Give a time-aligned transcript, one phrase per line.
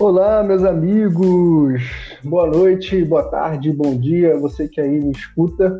[0.00, 1.82] Olá, meus amigos.
[2.24, 5.76] Boa noite, boa tarde, bom dia, você que aí me escuta.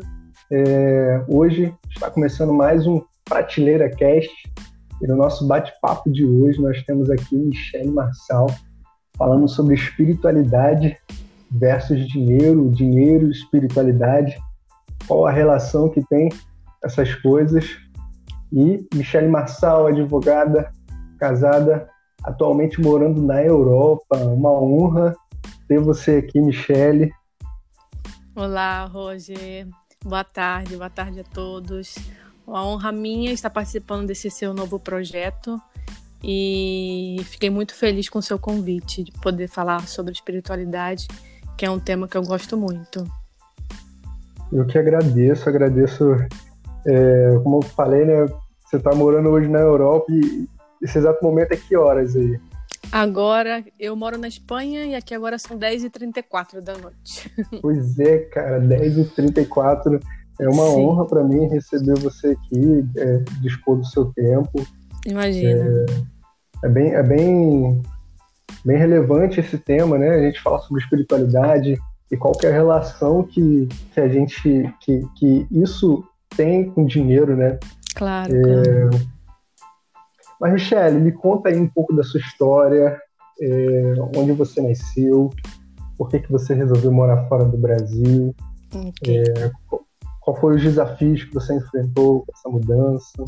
[0.51, 4.31] É, hoje está começando mais um Prateleira Cast.
[5.01, 8.45] E no nosso bate-papo de hoje nós temos aqui Michele Marçal
[9.17, 10.95] falando sobre espiritualidade
[11.49, 14.37] versus dinheiro, dinheiro e espiritualidade,
[15.07, 16.29] qual a relação que tem
[16.83, 17.65] essas coisas.
[18.53, 20.71] E Michele Marçal, advogada,
[21.17, 21.89] casada,
[22.23, 24.17] atualmente morando na Europa.
[24.17, 25.15] Uma honra
[25.67, 27.11] ter você aqui, Michele.
[28.35, 29.67] Olá, Roger.
[30.03, 31.95] Boa tarde, boa tarde a todos.
[32.45, 35.61] Uma honra minha estar participando desse seu novo projeto
[36.23, 41.07] e fiquei muito feliz com o seu convite de poder falar sobre espiritualidade,
[41.57, 43.05] que é um tema que eu gosto muito.
[44.51, 46.15] Eu que agradeço, agradeço.
[46.85, 48.25] É, como eu falei, né?
[48.65, 50.47] Você está morando hoje na Europa e
[50.81, 52.39] esse exato momento é que horas aí?
[52.91, 57.31] Agora, eu moro na Espanha e aqui agora são 10h34 da noite.
[57.61, 60.01] Pois é, cara, 10h34.
[60.39, 60.85] É uma Sim.
[60.85, 64.65] honra para mim receber você aqui, é, dispor do seu tempo.
[65.05, 65.63] Imagina.
[66.63, 67.81] É, é, bem, é bem,
[68.65, 70.09] bem relevante esse tema, né?
[70.09, 71.79] A gente fala sobre espiritualidade
[72.11, 76.03] e qual é a relação que, que a gente, que, que isso
[76.35, 77.57] tem com dinheiro, né?
[77.95, 78.89] Claro, é, claro.
[80.41, 82.99] Mas, Michelle, me conta aí um pouco da sua história,
[83.39, 85.29] é, onde você nasceu,
[85.95, 88.33] por que, que você resolveu morar fora do Brasil,
[88.73, 89.19] okay.
[89.19, 89.51] é,
[90.19, 93.23] qual foi os desafios que você enfrentou com essa mudança.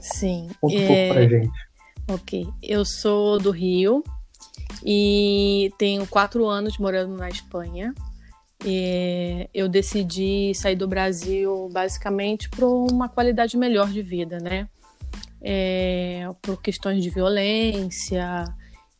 [0.00, 0.48] Sim.
[0.60, 1.58] Conta um pouco pra gente.
[2.08, 2.48] Ok.
[2.62, 4.04] Eu sou do Rio
[4.84, 7.92] e tenho quatro anos morando na Espanha.
[8.64, 14.68] E eu decidi sair do Brasil basicamente por uma qualidade melhor de vida, né?
[15.42, 18.44] É, por questões de violência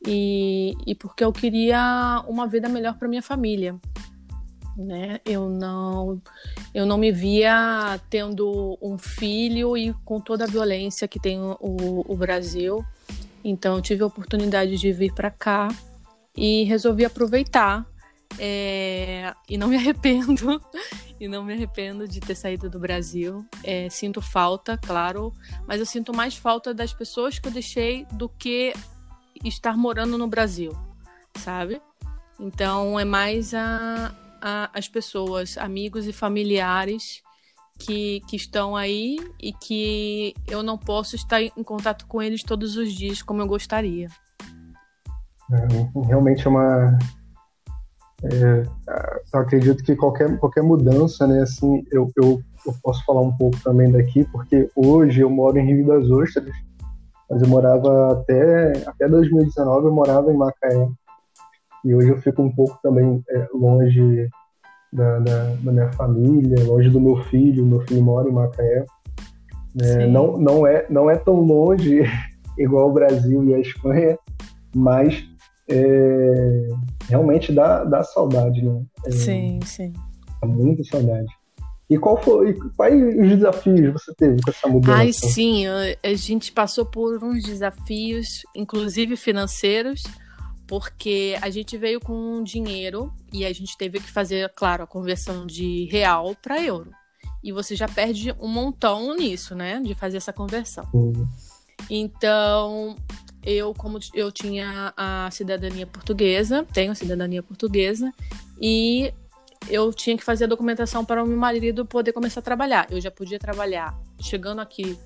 [0.07, 3.77] e, e porque eu queria uma vida melhor para minha família.
[4.77, 5.21] Né?
[5.25, 6.21] Eu não
[6.75, 12.05] eu não me via tendo um filho e com toda a violência que tem o,
[12.07, 12.85] o Brasil.
[13.45, 15.69] Então tive a oportunidade de vir para cá
[16.37, 17.87] e resolvi aproveitar
[18.39, 20.61] é, e não me arrependo
[21.21, 23.47] e não me arrependo de ter saído do Brasil.
[23.63, 25.33] É, sinto falta, claro,
[25.67, 28.73] mas eu sinto mais falta das pessoas que eu deixei do que
[29.45, 30.73] estar morando no Brasil,
[31.37, 31.81] sabe?
[32.39, 37.23] Então é mais a, a, as pessoas, amigos e familiares
[37.79, 42.77] que, que estão aí e que eu não posso estar em contato com eles todos
[42.77, 44.09] os dias como eu gostaria.
[45.53, 46.99] É, realmente é uma
[48.25, 48.63] é,
[49.35, 53.59] eu acredito que qualquer, qualquer mudança, né, assim, eu, eu, eu, posso falar um pouco
[53.63, 56.55] também daqui, porque hoje eu moro em Rio das Ostras,
[57.29, 60.89] mas eu morava até, até 2019, eu morava em Macaé,
[61.85, 64.29] e hoje eu fico um pouco também é, longe
[64.93, 68.85] da, da, da, minha família, longe do meu filho, meu filho mora em Macaé,
[69.81, 72.03] é, não, não, é, não é tão longe
[72.57, 74.17] igual o Brasil e a Espanha,
[74.75, 75.32] mas
[75.69, 76.69] é,
[77.09, 78.83] realmente dá, dá saudade, né?
[79.07, 79.93] É, sim, sim.
[80.41, 81.29] Dá muita saudade.
[81.89, 84.97] E qual foi, quais os desafios você teve com essa mudança?
[84.97, 90.03] Ai, sim, a gente passou por uns desafios, inclusive financeiros,
[90.67, 95.47] porque a gente veio com dinheiro e a gente teve que fazer, claro, a conversão
[95.47, 96.91] de real para euro.
[97.45, 99.79] E você já perde um montão nisso, né?
[99.81, 100.89] De fazer essa conversão.
[100.95, 101.29] Uhum.
[101.91, 102.97] Então,
[103.45, 108.13] eu, como eu tinha a cidadania portuguesa, tenho a cidadania portuguesa,
[108.61, 109.13] e
[109.69, 112.87] eu tinha que fazer a documentação para o meu marido poder começar a trabalhar.
[112.91, 114.99] Eu já podia trabalhar chegando aqui,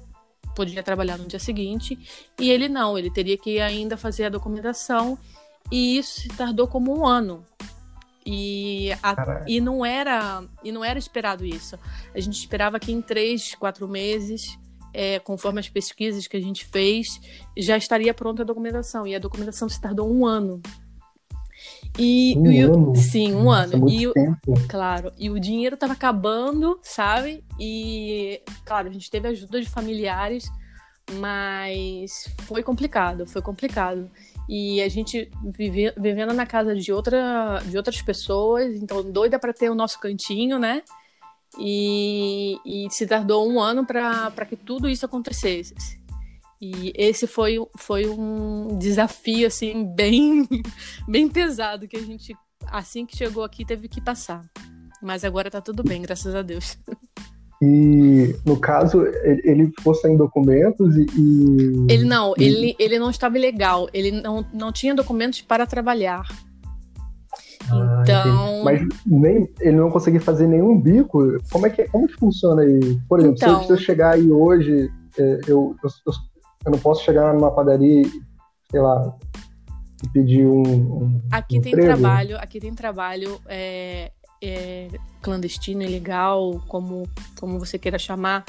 [0.55, 1.99] podia trabalhar no dia seguinte,
[2.39, 5.19] e ele não, ele teria que ainda fazer a documentação,
[5.71, 7.45] e isso se tardou como um ano.
[8.29, 11.79] E, a, e não era e não era esperado isso.
[12.13, 14.59] A gente esperava que em três, quatro meses
[14.97, 17.07] é, conforme as pesquisas que a gente fez,
[17.55, 19.07] já estaria pronta a documentação.
[19.07, 20.63] E a documentação se tardou um ano.
[21.99, 22.97] E, um e ano?
[22.97, 23.91] sim, um Nossa, ano.
[23.91, 24.15] E o,
[24.69, 27.45] claro, e o dinheiro estava acabando, sabe?
[27.61, 30.51] E claro, a gente teve ajuda de familiares,
[31.13, 34.11] mas foi complicado, foi complicado.
[34.49, 39.53] E a gente vive, vivendo na casa de outra de outras pessoas, então doida para
[39.53, 40.83] ter o nosso cantinho, né?
[41.59, 45.75] E, e se tardou um ano para que tudo isso acontecesse.
[46.61, 50.49] E esse foi, foi um desafio assim bem
[51.07, 52.35] bem pesado que a gente
[52.67, 54.45] assim que chegou aqui teve que passar.
[55.03, 56.79] Mas agora tá tudo bem, graças a Deus.
[57.63, 61.07] E, no caso, ele ficou sem documentos e.
[61.89, 62.35] Ele não.
[62.39, 66.27] Ele, ele não estava ilegal, ele não, não tinha documentos para trabalhar.
[67.71, 68.65] Ah, então.
[68.65, 71.39] Mas nem, ele não conseguia fazer nenhum bico.
[71.51, 72.99] Como é que, como que funciona aí?
[73.09, 73.65] Por exemplo, então...
[73.65, 75.91] se eu chegar aí hoje, é, eu, eu,
[76.65, 78.05] eu, não posso chegar numa padaria,
[78.71, 79.15] sei lá,
[80.05, 80.63] e pedir um.
[80.63, 84.89] um aqui um tem trabalho, aqui tem trabalho é, é,
[85.23, 87.09] clandestino, ilegal, como,
[87.39, 88.45] como você queira chamar.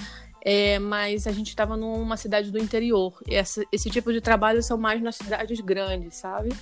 [0.46, 3.14] É, mas a gente estava numa cidade do interior.
[3.28, 6.54] Essa, esse tipo de trabalho são mais nas cidades grandes, sabe?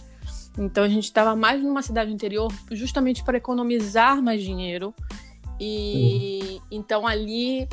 [0.58, 4.94] Então a gente estava mais numa cidade interior justamente para economizar mais dinheiro.
[5.60, 7.68] E então ali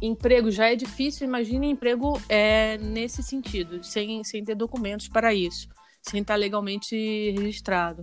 [0.00, 5.68] emprego já é difícil, imagine emprego é, nesse sentido, sem, sem ter documentos para isso,
[6.00, 6.94] sem estar legalmente
[7.36, 8.02] registrado.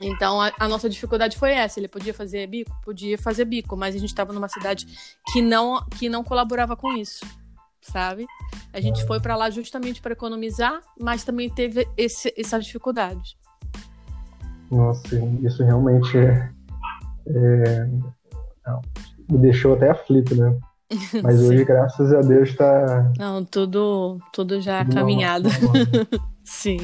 [0.00, 1.78] Então a, a, nossa dificuldade foi essa.
[1.78, 4.86] Ele podia fazer bico, podia fazer bico, mas a gente estava numa cidade
[5.32, 7.24] que não que não colaborava com isso
[7.90, 8.26] sabe?
[8.72, 13.36] A gente foi para lá justamente para economizar, mas também teve esse, essas dificuldades.
[14.70, 16.50] Nossa, isso realmente é,
[17.26, 17.88] é
[19.30, 20.56] me deixou até aflito, né?
[21.22, 23.12] Mas hoje, graças a Deus, está.
[23.16, 25.48] Não, tudo, tudo já tudo caminhado.
[26.44, 26.78] Sim.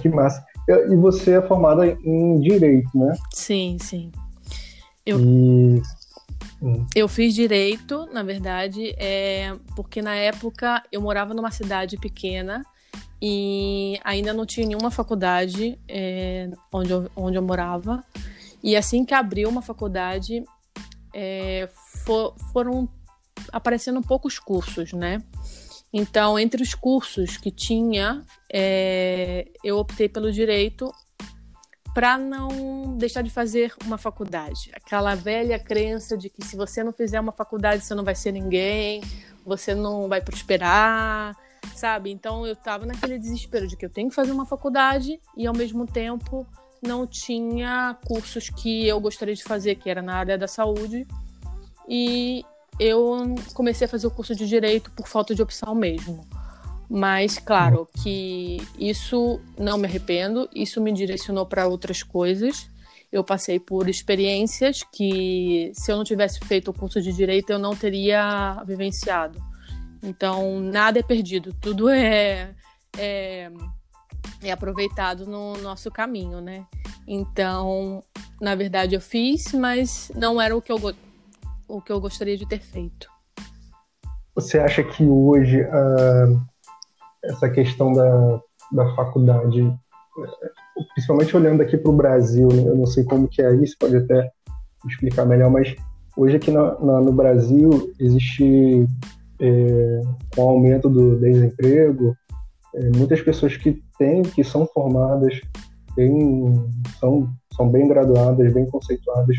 [0.00, 0.44] Que massa.
[0.68, 3.12] E você é formada em Direito, né?
[3.32, 4.12] Sim, sim.
[5.04, 5.18] Eu...
[5.20, 5.82] E
[6.62, 6.86] Hum.
[6.94, 12.62] Eu fiz direito, na verdade, é, porque na época eu morava numa cidade pequena
[13.20, 18.04] e ainda não tinha nenhuma faculdade é, onde, eu, onde eu morava.
[18.62, 20.44] E assim que abriu uma faculdade,
[21.14, 21.68] é,
[22.04, 22.88] for, foram
[23.52, 25.22] aparecendo poucos cursos, né?
[25.92, 30.92] Então, entre os cursos que tinha, é, eu optei pelo direito
[31.94, 34.70] para não deixar de fazer uma faculdade.
[34.74, 38.32] Aquela velha crença de que se você não fizer uma faculdade, você não vai ser
[38.32, 39.02] ninguém,
[39.44, 41.36] você não vai prosperar,
[41.74, 42.10] sabe?
[42.10, 45.54] Então eu estava naquele desespero de que eu tenho que fazer uma faculdade e ao
[45.54, 46.46] mesmo tempo
[46.82, 51.06] não tinha cursos que eu gostaria de fazer, que era na área da saúde.
[51.88, 52.44] E
[52.78, 56.26] eu comecei a fazer o curso de direito por falta de opção mesmo.
[56.92, 62.68] Mas, claro, que isso não me arrependo, isso me direcionou para outras coisas.
[63.12, 67.60] Eu passei por experiências que, se eu não tivesse feito o curso de direito, eu
[67.60, 69.40] não teria vivenciado.
[70.02, 72.56] Então, nada é perdido, tudo é,
[72.98, 73.52] é,
[74.42, 76.66] é aproveitado no nosso caminho, né?
[77.06, 78.02] Então,
[78.40, 80.78] na verdade, eu fiz, mas não era o que eu,
[81.68, 83.08] o que eu gostaria de ter feito.
[84.34, 86.49] Você acha que hoje uh,
[87.24, 88.40] essa questão da,
[88.72, 89.72] da faculdade,
[90.94, 92.62] principalmente olhando aqui para o Brasil, né?
[92.66, 94.30] eu não sei como que é isso, pode até
[94.86, 95.74] explicar melhor, mas
[96.16, 98.86] hoje aqui na, na, no Brasil existe,
[99.40, 100.00] é,
[100.34, 102.14] com o aumento do desemprego,
[102.74, 105.40] é, muitas pessoas que têm, que são formadas,
[105.94, 106.54] têm,
[106.98, 109.36] são, são bem graduadas, bem conceituadas,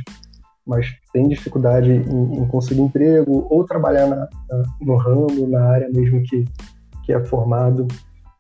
[0.65, 5.89] mas têm dificuldade em, em conseguir emprego ou trabalhar na, na, no ramo, na área
[5.89, 6.45] mesmo que,
[7.11, 7.87] que é formado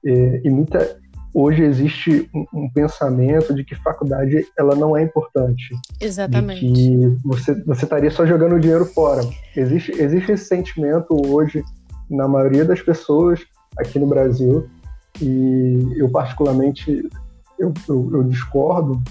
[0.03, 0.97] e, e muita
[1.33, 5.73] hoje existe um, um, pensamento de que faculdade ela não é importante.
[5.99, 6.59] Exatamente.
[6.59, 9.21] que você, você estaria só jogando o dinheiro fora.
[9.55, 11.63] Existe, existe esse sentimento hoje
[12.09, 13.39] na maioria das pessoas
[13.77, 14.67] aqui no Brasil
[15.21, 17.07] e eu particularmente
[17.57, 19.01] eu, eu, eu discordo,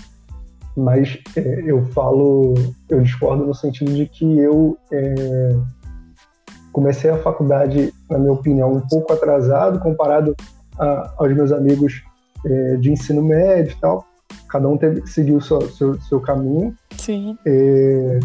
[0.76, 2.52] mas é, eu falo,
[2.88, 5.56] eu discordo no sentido de que eu é,
[6.72, 10.34] comecei a faculdade, na minha opinião, um pouco atrasado comparado
[10.78, 12.02] a, aos meus amigos
[12.44, 14.04] é, de ensino médio e tal.
[14.48, 16.74] Cada um teve, seguiu o seu, seu, seu caminho.
[16.96, 17.36] Sim.
[17.46, 18.20] É,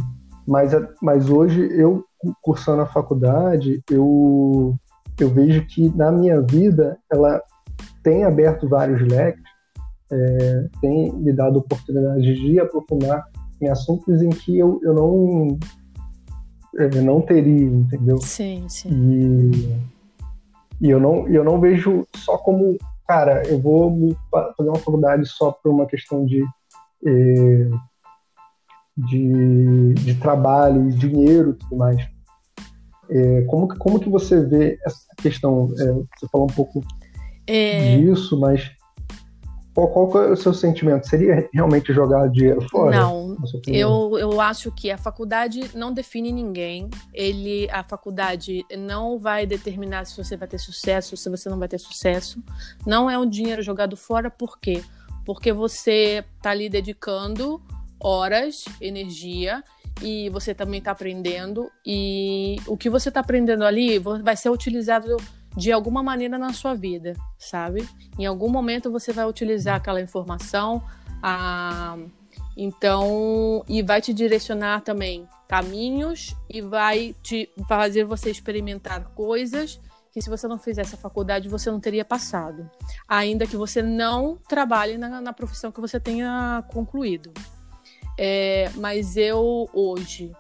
[0.48, 0.72] mas,
[1.02, 2.04] mas hoje, eu
[2.42, 4.76] cursando a faculdade, eu,
[5.20, 7.42] eu vejo que na minha vida ela
[8.04, 9.44] tem aberto vários leques,
[10.12, 13.26] é, tem me dado oportunidade de aprofundar
[13.62, 15.58] em assuntos em que eu, eu não
[16.78, 18.18] é, não teria, entendeu?
[18.18, 18.90] Sim, sim.
[18.92, 22.78] E, e eu, não, eu não vejo só como,
[23.08, 26.44] cara, eu vou fazer uma faculdade só por uma questão de,
[27.06, 27.70] é,
[28.98, 32.02] de, de trabalho, dinheiro e tudo mais.
[33.10, 35.72] É, como, como que você vê essa questão?
[35.80, 36.84] É, você falou um pouco
[37.48, 37.98] é...
[37.98, 38.72] disso, mas
[39.76, 41.06] qual, qual é o seu sentimento?
[41.06, 42.96] Seria realmente jogar dinheiro fora?
[42.96, 43.36] Não,
[43.68, 46.90] eu, eu acho que a faculdade não define ninguém.
[47.14, 51.60] Ele, a faculdade não vai determinar se você vai ter sucesso ou se você não
[51.60, 52.42] vai ter sucesso.
[52.86, 54.82] Não é um dinheiro jogado fora, por quê?
[55.26, 57.62] Porque você está ali dedicando
[58.00, 59.62] horas, energia
[60.02, 65.18] e você também está aprendendo e o que você está aprendendo ali vai ser utilizado
[65.56, 67.88] de alguma maneira na sua vida, sabe?
[68.20, 70.84] Em algum momento você vai utilizar aquela informação,
[71.22, 71.98] a...
[72.58, 79.80] então e vai te direcionar também caminhos e vai te fazer você experimentar coisas
[80.12, 82.70] que se você não fizesse a faculdade você não teria passado,
[83.08, 87.34] ainda que você não trabalhe na, na profissão que você tenha concluído.
[88.18, 90.32] É, mas eu hoje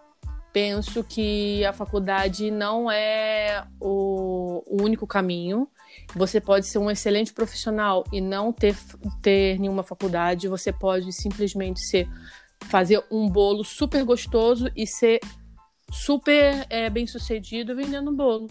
[0.55, 5.67] penso que a faculdade não é o, único caminho.
[6.15, 8.73] Você pode ser um excelente profissional e não ter,
[9.21, 10.47] ter nenhuma faculdade.
[10.47, 12.07] Você pode simplesmente ser
[12.69, 15.19] fazer um bolo super gostoso e ser
[15.91, 18.47] super é, bem sucedido vendendo bolo.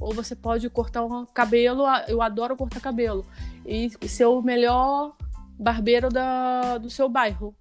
[0.00, 3.26] Ou você pode cortar um cabelo, eu adoro cortar cabelo,
[3.66, 5.14] e ser o melhor
[5.58, 7.54] barbeiro da, do seu bairro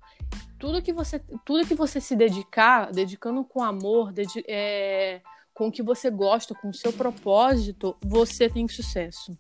[0.60, 4.14] tudo que você, tudo que você se dedicar, dedicando com amor,
[4.48, 5.22] é,
[5.54, 9.38] com o que você gosta, com o seu propósito, você tem sucesso.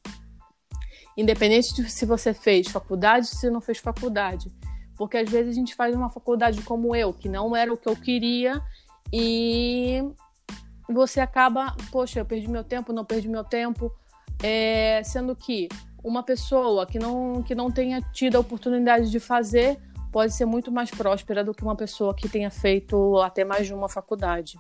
[1.16, 4.52] Independente de se você fez faculdade, se não fez faculdade.
[4.98, 7.90] Porque às vezes a gente faz uma faculdade como eu, que não era o que
[7.90, 8.62] eu queria,
[9.14, 10.02] e
[10.90, 13.92] você acaba, poxa, eu perdi meu tempo, não perdi meu tempo,
[14.42, 15.68] é, sendo que
[16.04, 19.80] uma pessoa que não, que não tenha tido a oportunidade de fazer
[20.12, 23.74] pode ser muito mais próspera do que uma pessoa que tenha feito até mais de
[23.74, 24.58] uma faculdade.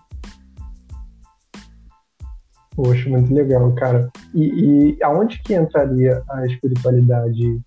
[2.75, 4.09] Poxa, muito legal, cara.
[4.33, 7.59] E, e aonde que entraria a espiritualidade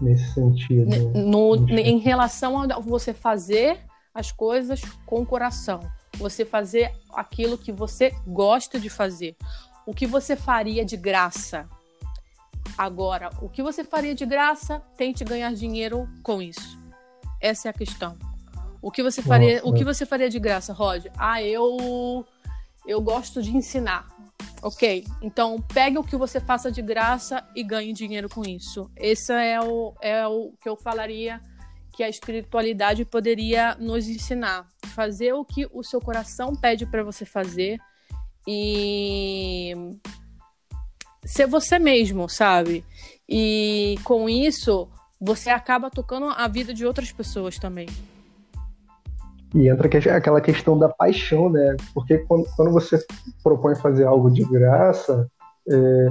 [0.00, 0.90] nesse sentido?
[1.14, 3.78] No, em relação a você fazer
[4.12, 5.80] as coisas com o coração.
[6.18, 9.36] Você fazer aquilo que você gosta de fazer.
[9.86, 11.68] O que você faria de graça.
[12.76, 16.85] Agora, o que você faria de graça, tente ganhar dinheiro com isso.
[17.40, 18.16] Essa é a questão.
[18.80, 19.68] O que você faria, Nossa.
[19.68, 21.06] o que você faria de graça, Rod?
[21.16, 22.24] Ah, eu
[22.86, 24.06] eu gosto de ensinar.
[24.62, 28.90] Ok, então pegue o que você faça de graça e ganhe dinheiro com isso.
[28.96, 31.40] Esse é o, é o que eu falaria
[31.92, 34.66] que a espiritualidade poderia nos ensinar.
[34.94, 37.78] Fazer o que o seu coração pede para você fazer
[38.46, 39.72] e
[41.24, 42.84] ser você mesmo, sabe?
[43.28, 44.88] E com isso
[45.26, 47.88] você acaba tocando a vida de outras pessoas também.
[49.52, 51.76] E entra aquela questão da paixão, né?
[51.92, 53.04] Porque quando, quando você
[53.42, 55.28] propõe fazer algo de graça,
[55.68, 56.08] é,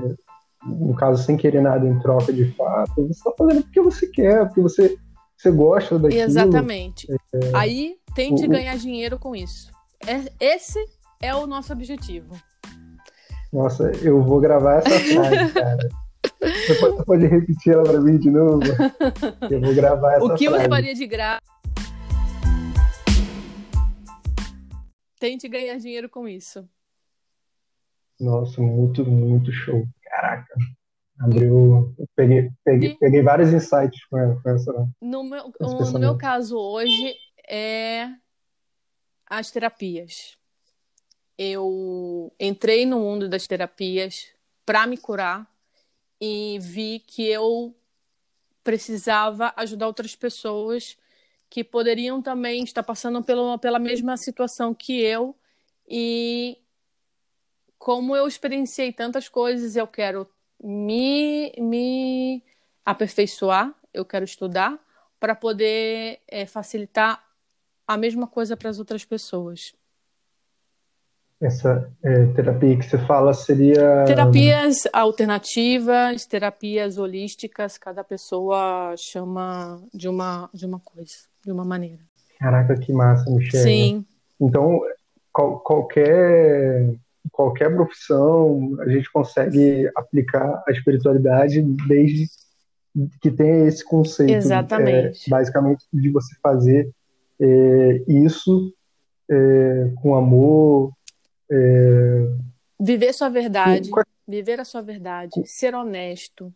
[0.65, 4.45] no caso, sem querer nada em troca de fato, você está fazendo porque você quer,
[4.47, 4.97] porque você,
[5.37, 6.21] você gosta daquilo.
[6.21, 7.07] Exatamente.
[7.09, 9.71] É, Aí tente o, ganhar dinheiro com isso.
[10.05, 10.79] É, esse
[11.21, 12.35] é o nosso objetivo.
[13.53, 15.89] Nossa, eu vou gravar essa frase, cara.
[16.39, 18.61] Você pode, pode repetir ela para mim de novo?
[19.49, 20.63] Eu vou gravar essa O que frase.
[20.63, 21.41] você faria de graça?
[25.19, 26.67] Tente ganhar dinheiro com isso.
[28.19, 29.87] Nossa, muito, muito show.
[30.03, 30.53] Caraca.
[31.19, 31.95] Abriu.
[32.15, 34.71] Peguei, peguei, peguei vários insights com essa.
[35.01, 37.15] No meu, no meu caso hoje
[37.47, 38.09] é
[39.25, 40.37] as terapias.
[41.37, 44.27] Eu entrei no mundo das terapias
[44.65, 45.49] para me curar
[46.19, 47.75] e vi que eu
[48.63, 50.97] precisava ajudar outras pessoas
[51.49, 55.35] que poderiam também estar passando pelo, pela mesma situação que eu.
[55.87, 56.57] E
[57.77, 60.27] como eu experienciei tantas coisas, eu quero
[60.61, 62.43] me, me
[62.83, 64.79] aperfeiçoar, eu quero estudar
[65.19, 67.23] para poder é, facilitar
[67.87, 69.75] a mesma coisa para as outras pessoas
[71.45, 74.03] essa é, terapia que você fala seria.
[74.05, 81.99] Terapias alternativas, terapias holísticas, cada pessoa chama de uma, de uma coisa, de uma maneira.
[82.39, 83.63] Caraca, que massa, Michelle.
[83.63, 84.05] Sim.
[84.39, 84.81] Então,
[85.31, 86.95] qual, qualquer,
[87.31, 92.25] qualquer profissão, a gente consegue aplicar a espiritualidade desde
[93.21, 94.33] que tenha esse conceito.
[94.33, 95.27] Exatamente.
[95.27, 96.89] É, basicamente, de você fazer
[97.39, 98.73] é, isso
[99.29, 100.91] é, com amor,
[101.51, 102.27] é...
[102.79, 103.89] Viver sua verdade,
[104.27, 106.53] viver a sua verdade, ser honesto,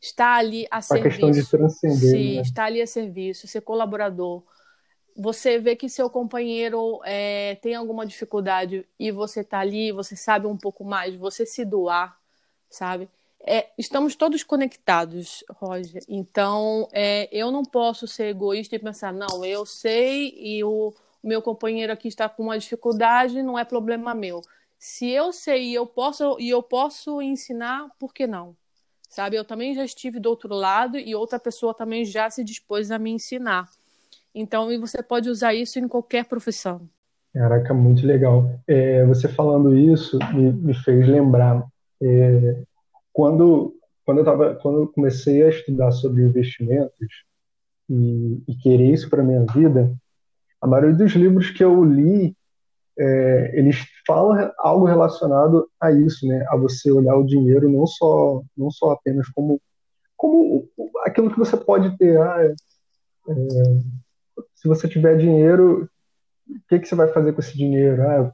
[0.00, 1.08] estar ali a, a serviço.
[1.10, 2.10] questão de transcender.
[2.10, 2.42] Sim, né?
[2.42, 4.42] estar ali a serviço, ser colaborador.
[5.14, 10.46] Você vê que seu companheiro é, tem alguma dificuldade e você está ali, você sabe
[10.46, 12.18] um pouco mais, você se doar,
[12.70, 13.08] sabe?
[13.44, 16.02] É, estamos todos conectados, Roger.
[16.08, 21.28] Então, é, eu não posso ser egoísta e pensar, não, eu sei e o, o
[21.28, 24.40] meu companheiro aqui está com uma dificuldade, não é problema meu.
[24.78, 28.56] Se eu sei e eu posso e eu posso ensinar, por que não?
[29.08, 29.36] Sabe?
[29.36, 32.98] Eu também já estive do outro lado e outra pessoa também já se dispôs a
[32.98, 33.68] me ensinar.
[34.34, 36.88] Então, e você pode usar isso em qualquer profissão.
[37.32, 38.50] Caraca, muito legal.
[38.66, 41.64] É, você falando isso me, me fez lembrar
[42.02, 42.62] é,
[43.12, 47.24] quando quando eu tava, quando eu comecei a estudar sobre investimentos
[47.88, 49.94] e, e querer isso para minha vida,
[50.62, 52.34] a maioria dos livros que eu li
[52.98, 56.44] é, eles falam algo relacionado a isso, né?
[56.48, 59.60] A você olhar o dinheiro não só não só apenas como
[60.16, 60.68] como
[61.04, 62.20] aquilo que você pode ter.
[62.20, 62.52] Ah, é,
[63.28, 63.32] é
[64.54, 65.88] se você tiver dinheiro,
[66.48, 68.02] o que, que você vai fazer com esse dinheiro?
[68.02, 68.32] Ah,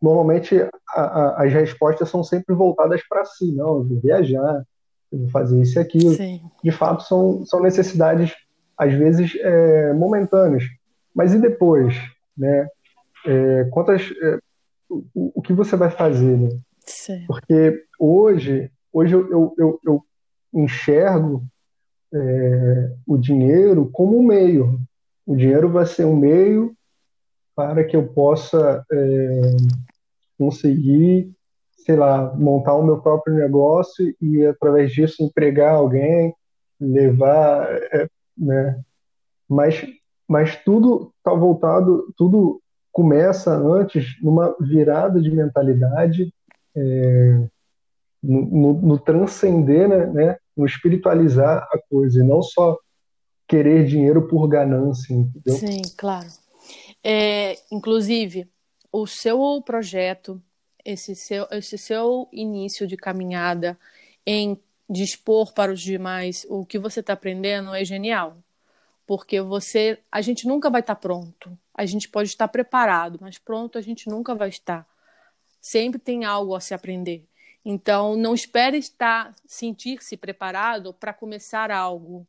[0.00, 0.56] normalmente
[0.88, 4.64] a, a, as respostas são sempre voltadas para si, não, eu vou viajar,
[5.12, 6.12] eu vou fazer isso e aquilo.
[6.14, 6.42] Sim.
[6.62, 8.34] De fato, são, são necessidades,
[8.76, 10.64] às vezes, é, momentâneas.
[11.14, 11.94] Mas e depois?
[12.36, 12.68] Né?
[13.26, 14.38] É, quantas, é,
[14.88, 16.36] o, o, que você vai fazer?
[16.36, 16.48] Né?
[17.26, 20.04] Porque hoje, hoje eu, eu, eu, eu
[20.52, 21.44] enxergo
[22.12, 24.80] é, o dinheiro como um meio.
[25.26, 26.74] O dinheiro vai ser um meio
[27.54, 29.40] para que eu possa é,
[30.38, 31.30] conseguir,
[31.84, 36.34] sei lá, montar o meu próprio negócio e através disso empregar alguém,
[36.80, 38.80] levar, é, né?
[39.48, 39.84] Mas,
[40.28, 42.60] mas tudo está voltado, tudo
[42.90, 46.32] começa antes numa virada de mentalidade,
[46.76, 47.48] é,
[48.22, 52.78] no, no, no, transcender, né, né, no espiritualizar a coisa, e não só
[53.48, 55.54] querer dinheiro por ganância, entendeu?
[55.54, 56.28] Sim, claro.
[57.02, 58.48] É, inclusive,
[58.92, 60.40] o seu projeto,
[60.84, 63.78] esse seu, esse seu início de caminhada
[64.26, 68.34] em dispor para os demais o que você está aprendendo é genial.
[69.06, 71.58] Porque você, a gente nunca vai estar pronto.
[71.74, 74.86] A gente pode estar preparado, mas pronto a gente nunca vai estar.
[75.60, 77.24] Sempre tem algo a se aprender.
[77.64, 82.26] Então, não espere estar, sentir-se preparado para começar algo,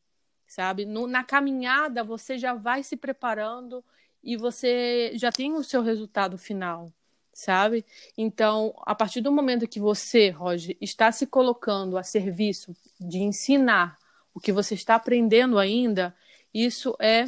[0.47, 0.85] sabe?
[0.85, 3.83] No, na caminhada, você já vai se preparando
[4.23, 6.91] e você já tem o seu resultado final,
[7.33, 7.83] sabe?
[8.15, 13.97] Então, a partir do momento que você, Roger, está se colocando a serviço de ensinar
[14.33, 16.15] o que você está aprendendo ainda,
[16.53, 17.25] isso é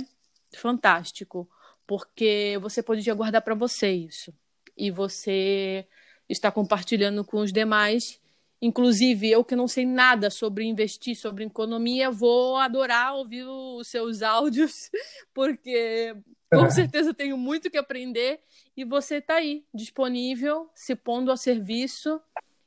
[0.56, 1.50] fantástico,
[1.88, 4.34] porque você poderia guardar para você isso.
[4.78, 5.88] E você
[6.28, 8.20] está compartilhando com os demais.
[8.62, 14.22] Inclusive, eu que não sei nada sobre investir, sobre economia, vou adorar ouvir os seus
[14.22, 14.90] áudios,
[15.34, 16.16] porque
[16.52, 18.40] com certeza tenho muito que aprender
[18.76, 22.20] e você está aí, disponível, se pondo a serviço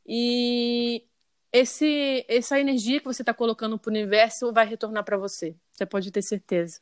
[0.06, 1.04] e
[1.52, 5.56] esse, essa energia que você está colocando para o universo vai retornar para você.
[5.78, 6.80] Você pode ter certeza.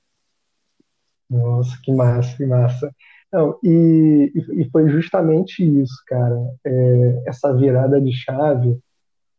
[1.28, 2.90] Nossa, que massa, que massa.
[3.30, 6.34] Não, e, e foi justamente isso, cara.
[6.64, 8.78] É, essa virada de chave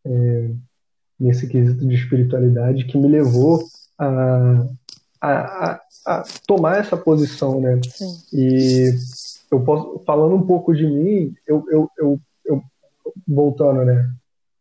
[0.06, 0.52] é,
[1.20, 3.64] nesse quesito de espiritualidade que me levou
[3.98, 4.68] a,
[5.20, 7.82] a, a, a tomar essa posição, né?
[7.84, 8.16] Sim.
[8.32, 8.92] E
[9.50, 12.64] eu posso, falando um pouco de mim, eu, eu, eu, eu
[13.28, 14.08] voltando, né?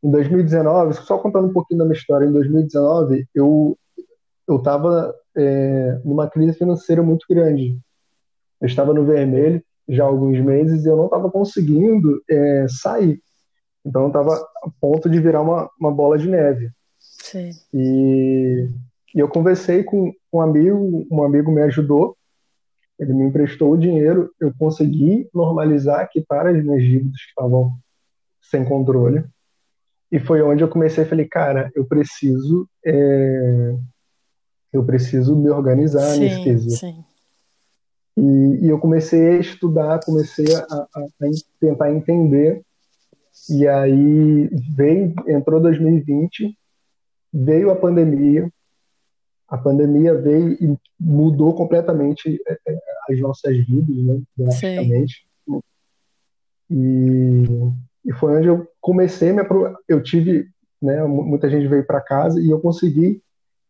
[0.03, 3.77] Em 2019, só contando um pouquinho da minha história, em 2019 eu
[4.47, 7.79] eu estava é, numa crise financeira muito grande.
[8.61, 13.21] Eu estava no vermelho já há alguns meses e eu não estava conseguindo é, sair.
[13.85, 16.71] Então eu estava a ponto de virar uma, uma bola de neve.
[16.99, 17.51] Sim.
[17.73, 18.69] E
[19.17, 22.15] e eu conversei com um amigo, um amigo me ajudou,
[22.99, 27.73] ele me emprestou o dinheiro, eu consegui normalizar, quitar as minhas dívidas que estavam
[28.43, 29.25] sem controle.
[30.13, 33.75] E foi onde eu comecei a falei, cara, eu preciso, é...
[34.77, 36.77] eu preciso me organizar sim, nesse quesito.
[36.77, 37.05] Sim.
[38.17, 41.29] E, e, eu comecei a estudar, comecei a, a, a
[41.61, 42.63] tentar entender.
[43.51, 46.57] E aí veio, entrou 2020,
[47.33, 48.51] veio a pandemia,
[49.47, 52.79] a pandemia veio e mudou completamente é, é,
[53.11, 55.27] as nossas vidas, né, drasticamente.
[56.71, 57.45] E,
[58.05, 59.43] e foi onde eu comecei, me
[59.87, 60.49] eu tive,
[60.81, 63.23] né, muita gente veio para casa e eu consegui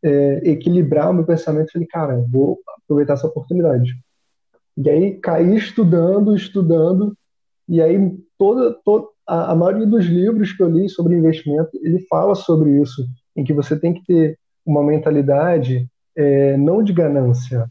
[0.06, 1.72] é, equilibrar o meu pensamento.
[1.72, 3.92] Falei, cara, vou aproveitar essa oportunidade.
[4.76, 7.16] E aí caí estudando, estudando,
[7.68, 7.98] e aí
[8.38, 12.80] toda, toda a, a maioria dos livros que eu li sobre investimento, ele fala sobre
[12.80, 17.70] isso, em que você tem que ter uma mentalidade é, não de ganância.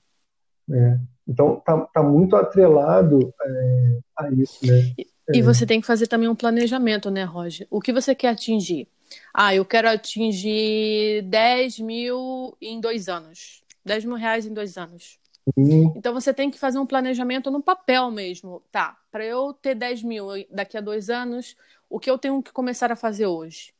[0.67, 0.99] Né?
[1.27, 4.93] Então, tá, tá muito atrelado é, a isso, né?
[4.97, 7.65] E, e, você tem que fazer também um planejamento, né, Roger?
[7.71, 8.87] O que você quer atingir?
[9.33, 13.63] Ah, eu quero atingir 10 mil em dois anos.
[13.83, 15.19] 10 mil reais em dois anos.
[15.55, 15.93] Uhum.
[15.95, 18.63] Então você tem que fazer um planejamento no papel mesmo.
[18.71, 21.55] Tá, para eu ter 10 mil daqui a dois anos,
[21.89, 23.74] o que eu tenho que começar a fazer hoje?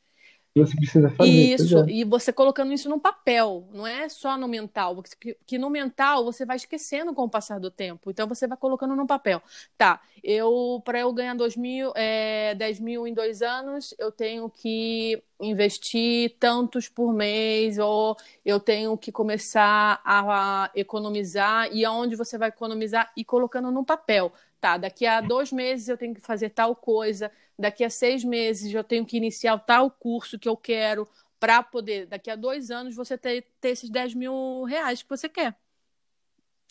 [0.60, 1.30] Você precisa fazer.
[1.30, 1.86] Isso, é.
[1.90, 6.24] e você colocando isso no papel, não é só no mental, porque que no mental
[6.24, 8.10] você vai esquecendo com o passar do tempo.
[8.10, 9.42] Então você vai colocando no papel.
[9.78, 14.50] Tá, eu para eu ganhar 2 mil, é, 10 mil em dois anos, eu tenho
[14.50, 18.16] que investir tantos por mês, ou
[18.46, 23.84] eu tenho que começar a, a economizar, e aonde você vai economizar e colocando no
[23.84, 24.32] papel.
[24.62, 28.74] Tá, daqui a dois meses eu tenho que fazer tal coisa daqui a seis meses
[28.74, 31.08] eu tenho que iniciar tal curso que eu quero
[31.40, 35.30] para poder, daqui a dois anos, você ter, ter esses 10 mil reais que você
[35.30, 35.56] quer.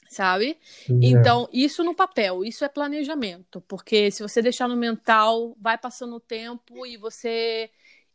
[0.08, 0.58] Sabe?
[0.88, 0.92] É.
[1.02, 3.60] Então, isso no papel, isso é planejamento.
[3.62, 7.70] Porque se você deixar no mental, vai passando o tempo e você.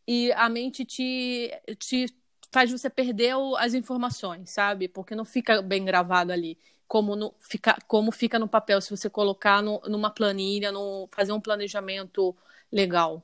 [0.08, 2.08] E a mente te, te
[2.52, 4.88] faz você perder as informações, sabe?
[4.88, 6.58] Porque não fica bem gravado ali
[6.90, 11.32] como, no, fica, como fica no papel, se você colocar no, numa planilha, no, fazer
[11.32, 12.36] um planejamento
[12.72, 13.24] legal.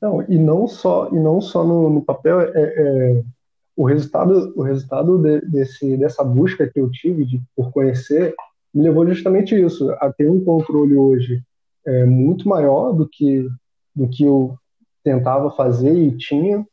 [0.00, 3.22] Não, e não só, e não só no, no papel, é, é,
[3.76, 8.34] o resultado, o resultado de, desse, dessa busca que eu tive de, por conhecer
[8.72, 11.42] me levou justamente isso, a ter um controle hoje
[11.86, 13.48] é, muito maior do que,
[13.94, 14.56] do que eu
[15.02, 16.64] tentava fazer e tinha,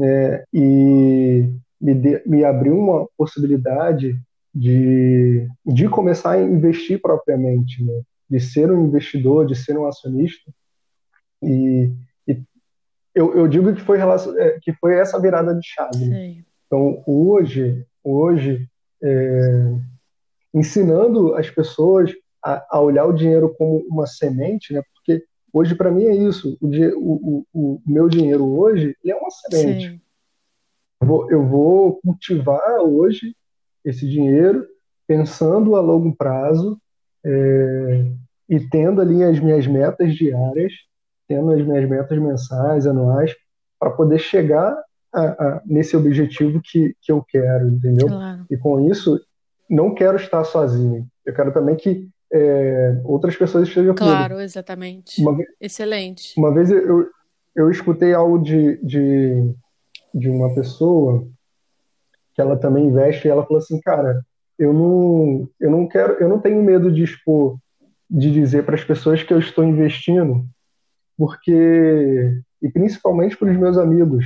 [0.00, 1.48] é, e
[1.80, 4.18] me, de, me abriu uma possibilidade
[4.54, 8.00] de, de começar a investir propriamente, né?
[8.30, 10.50] de ser um investidor, de ser um acionista.
[11.42, 11.90] E,
[12.26, 12.42] e
[13.14, 16.06] eu, eu, digo que foi, é, que foi essa virada de chave.
[16.06, 16.44] Né?
[16.66, 18.68] Então, hoje, hoje
[19.02, 19.74] é,
[20.52, 24.82] ensinando as pessoas a, a, olhar o dinheiro como uma semente, né?
[24.94, 26.56] porque hoje, para mim, é isso.
[26.60, 30.00] O, o, o, o, meu dinheiro hoje é uma semente.
[31.00, 33.34] Eu vou, eu vou cultivar hoje
[33.84, 34.66] esse dinheiro,
[35.06, 36.80] pensando a longo prazo
[37.24, 38.06] é,
[38.48, 40.72] e tendo ali as minhas metas diárias,
[41.28, 43.34] tendo as minhas metas mensais, anuais,
[43.78, 44.76] para poder chegar
[45.12, 48.08] a, a, nesse objetivo que, que eu quero, entendeu?
[48.08, 48.44] Claro.
[48.50, 49.20] E com isso,
[49.68, 51.06] não quero estar sozinho.
[51.24, 54.16] Eu quero também que é, outras pessoas estejam comigo.
[54.16, 55.20] Claro, exatamente.
[55.20, 56.34] Uma, Excelente.
[56.36, 57.06] Uma vez eu,
[57.54, 59.54] eu escutei algo de, de,
[60.12, 61.26] de uma pessoa
[62.34, 64.20] que ela também investe, e ela falou assim, cara,
[64.58, 67.56] eu não, eu não quero, eu não tenho medo de expor,
[68.10, 70.44] de dizer para as pessoas que eu estou investindo,
[71.16, 74.24] porque e principalmente para os meus amigos,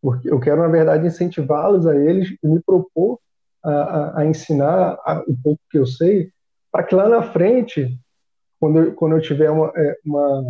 [0.00, 3.18] porque eu quero na verdade incentivá-los a eles e me propor
[3.62, 6.30] a, a, a ensinar o pouco que eu sei,
[6.70, 7.98] para que lá na frente,
[8.60, 10.40] quando eu, quando eu tiver uma, é, uma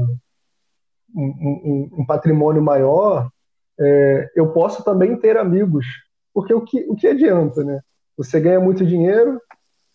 [1.14, 3.30] um, um, um, patrimônio maior,
[3.78, 5.86] é, eu possa também ter amigos
[6.34, 7.80] porque o que, o que adianta, né?
[8.16, 9.40] Você ganha muito dinheiro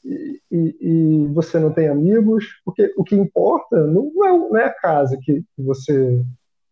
[0.04, 4.74] e, e, você não tem amigos, porque o que importa não é, não é a
[4.74, 6.24] casa que, você,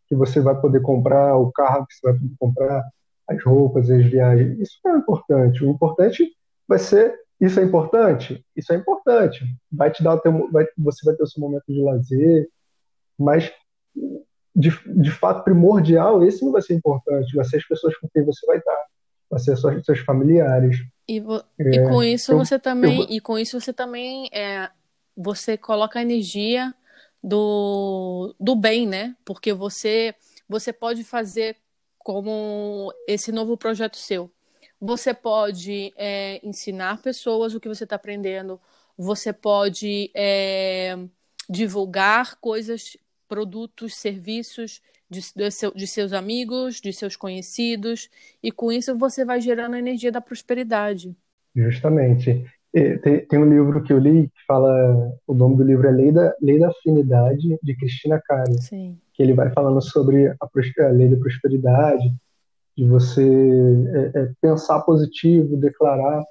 [0.07, 2.83] que você vai poder comprar, o carro que você vai poder comprar,
[3.27, 4.57] as roupas, as viagens.
[4.59, 5.63] Isso não é importante.
[5.63, 6.31] O importante
[6.67, 8.43] vai ser isso é importante?
[8.55, 9.45] Isso é importante.
[9.71, 12.49] Vai te dar teu, vai, você vai ter o seu momento de lazer,
[13.17, 13.51] mas
[14.55, 17.35] de, de fato primordial, esse não vai ser importante.
[17.35, 18.87] Vai ser as pessoas com quem você vai estar
[19.29, 20.77] vai ser seus familiares.
[21.07, 21.19] E,
[21.59, 23.07] é, e com isso eu, você também, eu...
[23.09, 24.69] e com isso você também é,
[25.15, 26.73] você coloca a energia
[27.23, 29.15] do, do bem, né?
[29.25, 30.13] Porque você
[30.49, 31.57] você pode fazer
[31.97, 34.31] como esse novo projeto seu.
[34.79, 38.59] Você pode é, ensinar pessoas o que você está aprendendo.
[38.97, 40.97] Você pode é,
[41.49, 42.95] divulgar coisas,
[43.27, 48.09] produtos, serviços de, de, seu, de seus amigos, de seus conhecidos,
[48.41, 51.15] e com isso você vai gerando a energia da prosperidade.
[51.55, 52.45] Justamente.
[53.01, 56.11] Tem, tem, um livro que eu li que fala, o nome do livro é Lei
[56.11, 61.07] da, lei da Afinidade, de Cristina Cari, que ele vai falando sobre a, a lei
[61.07, 62.13] da prosperidade,
[62.77, 66.23] de você é, é, pensar positivo, declarar,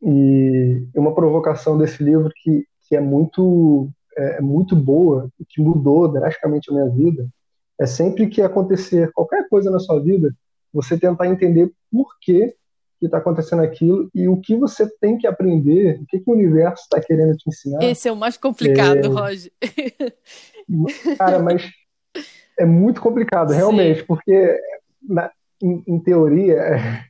[0.00, 6.06] e uma provocação desse livro que, que é muito é, é muito boa que mudou
[6.06, 7.26] drasticamente a minha vida,
[7.80, 10.34] é sempre que acontecer qualquer coisa na sua vida,
[10.72, 12.54] você tentar entender por que
[13.06, 16.84] está acontecendo aquilo e o que você tem que aprender, o que, que o universo
[16.84, 17.82] está querendo te ensinar.
[17.82, 19.06] Esse é o mais complicado, é...
[19.06, 19.52] Roger.
[21.18, 21.62] Cara, mas
[22.58, 24.06] é muito complicado, realmente, Sim.
[24.06, 24.58] porque
[25.02, 25.30] na,
[25.62, 27.04] em, em, teoria.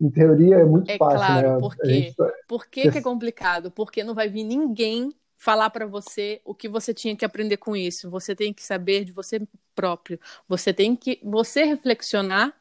[0.00, 1.58] Em teoria é muito é fácil, claro, né?
[1.58, 1.88] Por quê?
[1.88, 2.14] Gente...
[2.46, 3.70] Por que, que é complicado?
[3.70, 7.76] Porque não vai vir ninguém falar para você o que você tinha que aprender com
[7.76, 8.10] isso.
[8.10, 9.40] Você tem que saber de você
[9.74, 10.18] próprio.
[10.48, 12.54] Você tem que você reflexionar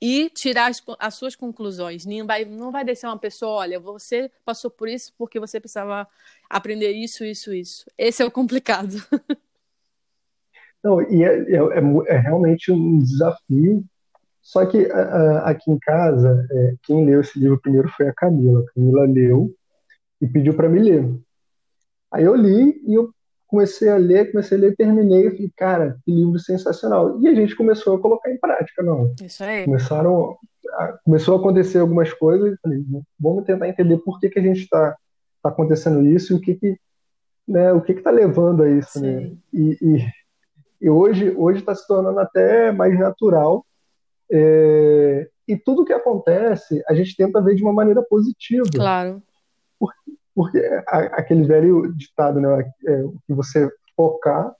[0.00, 2.04] e tirar as, as suas conclusões.
[2.04, 6.06] Não vai, não vai descer uma pessoa, olha, você passou por isso porque você precisava
[6.48, 7.90] aprender isso, isso, isso.
[7.96, 8.96] Esse é o complicado.
[10.84, 13.84] Não, e é, é, é, é realmente um desafio.
[14.40, 14.86] Só que
[15.42, 18.60] aqui em casa, é, quem leu esse livro primeiro foi a Camila.
[18.60, 19.52] A Camila leu
[20.20, 21.04] e pediu para me ler.
[22.16, 23.10] Aí eu li e eu
[23.46, 27.20] comecei a ler, comecei a ler, terminei e falei, cara, que livro sensacional.
[27.20, 29.12] E a gente começou a colocar em prática, não.
[29.22, 29.66] Isso aí.
[29.66, 30.38] Começaram,
[30.72, 32.82] a, começou a acontecer algumas coisas e falei,
[33.20, 34.96] vamos tentar entender por que, que a gente está
[35.42, 36.78] tá acontecendo isso e o que que,
[37.46, 39.20] né, o que que tá levando a isso, né?
[39.20, 39.26] Sim.
[39.26, 39.36] né?
[39.52, 40.06] E, e,
[40.80, 43.62] e hoje hoje está se tornando até mais natural
[44.32, 48.64] é, e tudo que acontece a gente tenta ver de uma maneira positiva.
[48.74, 49.22] Claro.
[49.78, 52.70] Porque, porque aquele velho ditado, né?
[52.86, 54.54] É, o que você focar,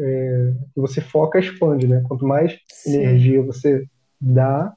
[0.00, 2.02] é, que você foca, expande, né?
[2.08, 2.96] Quanto mais Sim.
[2.96, 3.86] energia você
[4.20, 4.74] dá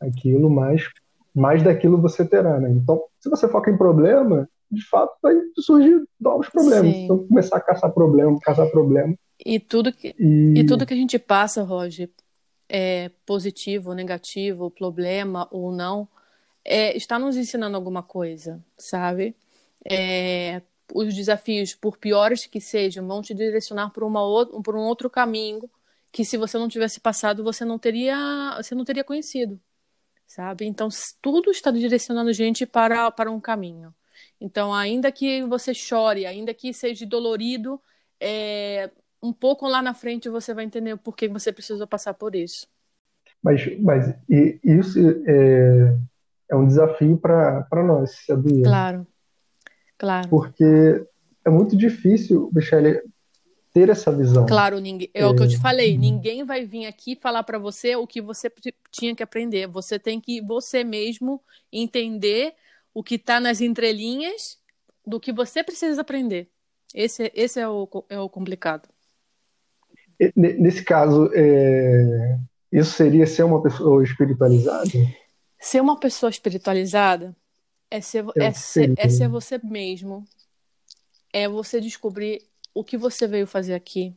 [0.00, 0.88] aquilo, mais,
[1.34, 2.70] mais daquilo você terá, né?
[2.70, 6.94] Então, se você foca em problema, de fato vai surgir novos problemas.
[6.94, 7.04] Sim.
[7.04, 9.16] Então, começar a caçar problema, caçar problema.
[9.44, 10.60] E tudo que, e...
[10.60, 12.08] e tudo que a gente passa, Roger,
[12.68, 16.06] é positivo, negativo, problema ou não,
[16.64, 19.34] é, está nos ensinando alguma coisa, sabe?
[19.84, 20.62] É,
[20.92, 24.20] os desafios, por piores que sejam, vão te direcionar por, uma
[24.62, 25.68] por um outro caminho
[26.10, 29.60] que se você não tivesse passado, você não teria, você não teria conhecido,
[30.26, 30.64] sabe?
[30.64, 30.88] Então,
[31.20, 33.94] tudo está direcionando a gente para, para um caminho.
[34.40, 37.80] Então, ainda que você chore, ainda que seja dolorido,
[38.20, 38.90] é,
[39.22, 42.66] um pouco lá na frente você vai entender o porquê você precisou passar por isso.
[43.42, 44.14] Mas, mas
[44.64, 45.96] isso é,
[46.50, 48.64] é um desafio para nós, sabia?
[48.64, 49.06] Claro.
[49.98, 50.28] Claro.
[50.28, 51.04] Porque
[51.44, 53.02] é muito difícil, Michele,
[53.72, 54.46] ter essa visão.
[54.46, 55.60] Claro, ninguém, é, é o que eu te é.
[55.60, 58.50] falei, ninguém vai vir aqui falar para você o que você
[58.90, 59.66] tinha que aprender.
[59.66, 62.54] Você tem que você mesmo entender
[62.94, 64.58] o que está nas entrelinhas
[65.06, 66.48] do que você precisa aprender.
[66.94, 68.88] Esse, esse é, o, é o complicado.
[70.34, 72.38] Nesse caso, é...
[72.72, 74.90] isso seria ser uma pessoa espiritualizada?
[75.60, 77.36] Ser uma pessoa espiritualizada
[77.90, 80.24] é ser, é, ser, é ser você mesmo.
[81.32, 82.42] É você descobrir
[82.74, 84.14] o que você veio fazer aqui.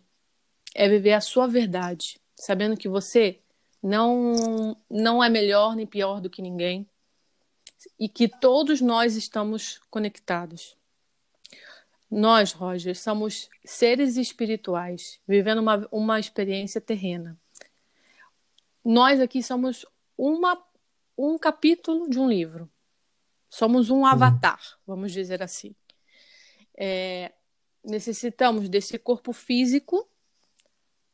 [0.74, 3.40] É viver a sua verdade, sabendo que você
[3.84, 6.88] não não é melhor nem pior do que ninguém
[8.00, 10.78] e que todos nós estamos conectados.
[12.10, 17.40] Nós, Roger, somos seres espirituais, vivendo uma, uma experiência terrena.
[18.84, 19.86] Nós aqui somos
[20.18, 20.62] uma,
[21.18, 22.70] um capítulo de um livro.
[23.52, 25.76] Somos um avatar, vamos dizer assim.
[26.76, 27.34] É,
[27.84, 30.08] necessitamos desse corpo físico,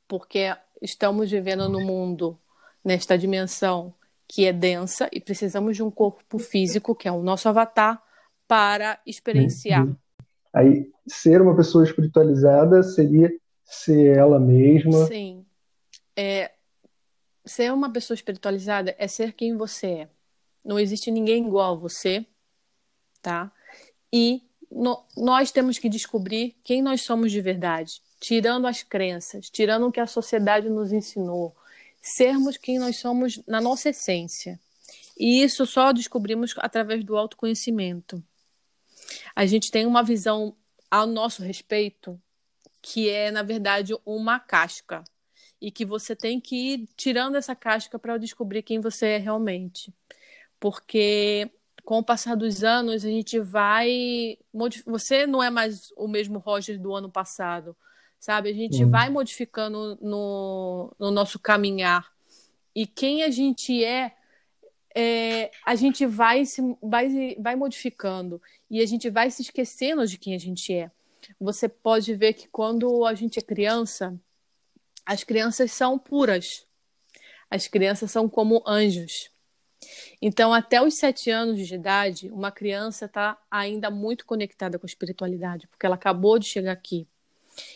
[0.08, 2.40] porque estamos vivendo no mundo,
[2.86, 3.92] nesta dimensão
[4.28, 8.04] que é densa, e precisamos de um corpo físico, que é o nosso avatar,
[8.48, 9.88] para experienciar.
[10.54, 13.34] Aí, ser uma pessoa espiritualizada seria
[13.66, 15.08] ser ela mesma.
[15.08, 15.44] Sim.
[16.16, 16.52] É,
[17.44, 20.10] ser uma pessoa espiritualizada é ser quem você é.
[20.68, 22.26] Não existe ninguém igual a você,
[23.22, 23.50] tá?
[24.12, 29.88] E no, nós temos que descobrir quem nós somos de verdade, tirando as crenças, tirando
[29.88, 31.56] o que a sociedade nos ensinou,
[32.02, 34.60] sermos quem nós somos na nossa essência.
[35.18, 38.22] E isso só descobrimos através do autoconhecimento.
[39.34, 40.54] A gente tem uma visão
[40.92, 42.22] ao nosso respeito
[42.82, 45.02] que é, na verdade, uma casca.
[45.62, 49.94] E que você tem que ir tirando essa casca para descobrir quem você é realmente
[50.60, 51.50] porque
[51.84, 54.38] com o passar dos anos a gente vai
[54.86, 57.76] você não é mais o mesmo Roger do ano passado
[58.20, 58.50] sabe?
[58.50, 62.12] A gente vai modificando no, no nosso caminhar.
[62.76, 64.14] E quem a gente é,
[64.96, 68.42] é, a gente vai se vai, vai modificando.
[68.70, 70.92] E a gente vai se esquecendo de quem a gente é.
[71.40, 74.18] Você pode ver que quando a gente é criança
[75.06, 76.66] as crianças são puras.
[77.50, 79.32] As crianças são como anjos
[80.22, 84.90] então, até os sete anos de idade, uma criança está ainda muito conectada com a
[84.90, 87.08] espiritualidade, porque ela acabou de chegar aqui.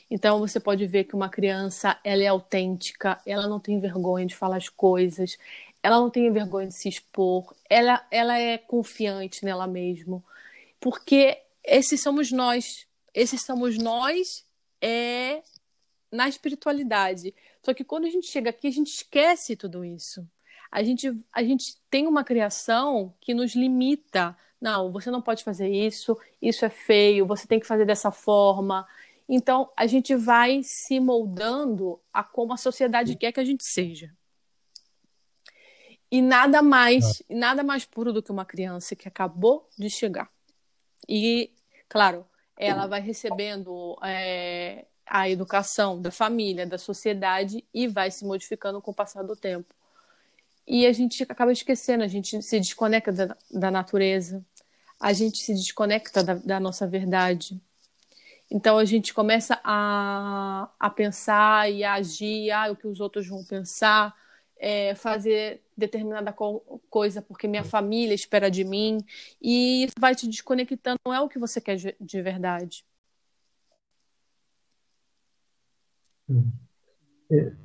[0.09, 4.35] Então, você pode ver que uma criança ela é autêntica, ela não tem vergonha de
[4.35, 5.37] falar as coisas,
[5.83, 10.23] ela não tem vergonha de se expor, ela, ela é confiante nela mesma,
[10.79, 12.87] porque esses somos nós.
[13.13, 14.45] Esses somos nós
[14.81, 15.41] é
[16.11, 17.33] na espiritualidade.
[17.63, 20.27] Só que quando a gente chega aqui, a gente esquece tudo isso
[20.71, 24.35] a gente, a gente tem uma criação que nos limita.
[24.59, 28.87] Não, você não pode fazer isso, isso é feio, você tem que fazer dessa forma.
[29.27, 34.13] Então, a gente vai se moldando a como a sociedade quer que a gente seja.
[36.09, 40.29] E nada mais, nada mais puro do que uma criança que acabou de chegar.
[41.07, 41.51] E,
[41.89, 42.25] claro,
[42.57, 48.91] ela vai recebendo é, a educação da família, da sociedade e vai se modificando com
[48.91, 49.73] o passar do tempo.
[50.71, 54.41] E a gente acaba esquecendo, a gente se desconecta da, da natureza,
[54.97, 57.61] a gente se desconecta da, da, nossa verdade.
[58.49, 63.27] Então a gente começa a, a pensar e a agir, ah, o que os outros
[63.27, 64.15] vão pensar,
[64.57, 68.99] é, fazer determinada co coisa porque minha família espera de mim,
[69.41, 72.85] e isso vai te desconectando, não é o que você quer de verdade.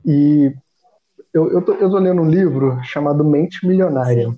[0.04, 0.52] E
[1.36, 4.34] eu, eu, tô, eu tô lendo um livro chamado Mente Milionária.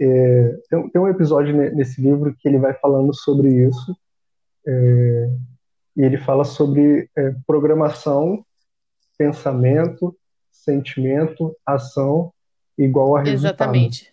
[0.00, 3.96] É, tem, tem, um episódio nesse livro que ele vai falando sobre isso.
[4.64, 5.30] É,
[5.96, 8.44] e ele fala sobre é, programação,
[9.18, 10.16] pensamento,
[10.52, 12.32] sentimento, ação
[12.78, 13.74] igual a resultado.
[13.74, 14.12] Exatamente.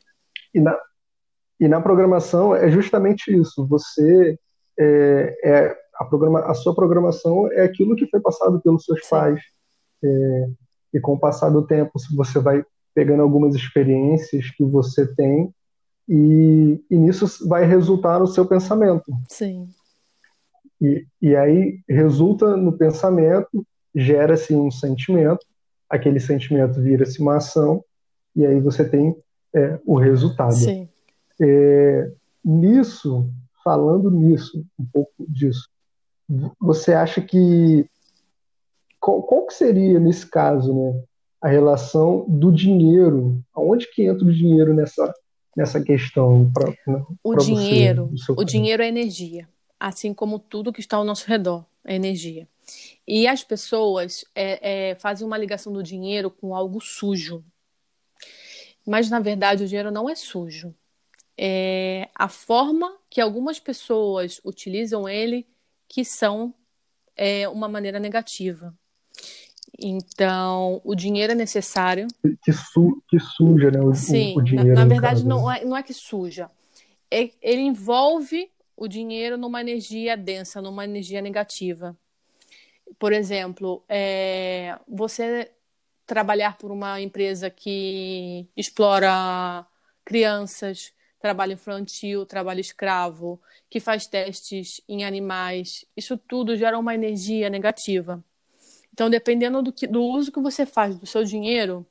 [0.56, 0.76] E na,
[1.60, 3.68] e na programação é justamente isso.
[3.68, 4.40] Você
[4.80, 9.10] é, é a, programa, a sua programação é aquilo que foi passado pelos seus Sim.
[9.10, 9.40] pais.
[10.04, 10.48] É,
[10.94, 15.54] e com o passar do tempo, você vai pegando algumas experiências que você tem
[16.08, 19.12] e, e nisso vai resultar no seu pensamento.
[19.30, 19.70] Sim.
[20.82, 25.46] E, e aí resulta no pensamento, gera-se um sentimento,
[25.90, 27.84] aquele sentimento vira-se uma ação
[28.36, 29.16] e aí você tem
[29.54, 30.54] é, o resultado.
[30.54, 30.88] Sim.
[31.42, 32.12] É,
[32.44, 33.30] nisso,
[33.64, 35.70] falando nisso, um pouco disso,
[36.60, 37.90] você acha que
[39.08, 41.02] qual, qual que seria nesse caso, né,
[41.42, 43.42] a relação do dinheiro?
[43.54, 45.14] Aonde que entra o dinheiro nessa
[45.56, 46.70] nessa questão para
[47.24, 48.10] o dinheiro?
[48.12, 49.48] Você, o dinheiro é energia,
[49.80, 52.50] assim como tudo que está ao nosso redor é energia.
[53.08, 57.46] E as pessoas é, é, fazem uma ligação do dinheiro com algo sujo.
[58.86, 60.76] Mas, na verdade, o dinheiro não é sujo.
[61.38, 65.48] É a forma que algumas pessoas utilizam ele
[65.88, 66.54] que são
[67.16, 68.76] é, uma maneira negativa.
[69.80, 72.08] Então, o dinheiro é necessário.
[72.44, 73.80] Que, su que suja, né?
[73.80, 74.74] O, Sim, o dinheiro.
[74.74, 76.50] Na, na verdade, não é, não é que suja.
[77.12, 81.96] É, ele envolve o dinheiro numa energia densa, numa energia negativa.
[83.00, 85.52] Por exemplo, é, você
[86.06, 89.66] trabalhar por uma empresa que explora
[90.06, 97.50] crianças, trabalho infantil, trabalho escravo, que faz testes em animais, isso tudo gera uma energia
[97.50, 98.24] negativa.
[98.98, 101.86] Então, dependendo do, que, do uso que você faz do seu dinheiro,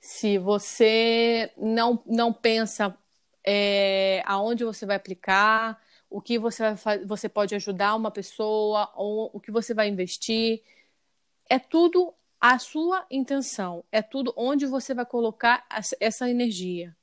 [0.00, 2.96] se você não, não pensa
[3.44, 5.78] é, aonde você vai aplicar,
[6.08, 10.62] o que você, vai, você pode ajudar uma pessoa, ou o que você vai investir,
[11.50, 15.66] é tudo a sua intenção, é tudo onde você vai colocar
[16.00, 16.96] essa energia.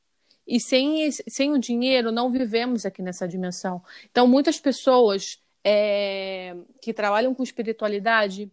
[0.47, 3.83] E sem, sem o dinheiro, não vivemos aqui nessa dimensão.
[4.09, 8.51] Então, muitas pessoas é, que trabalham com espiritualidade,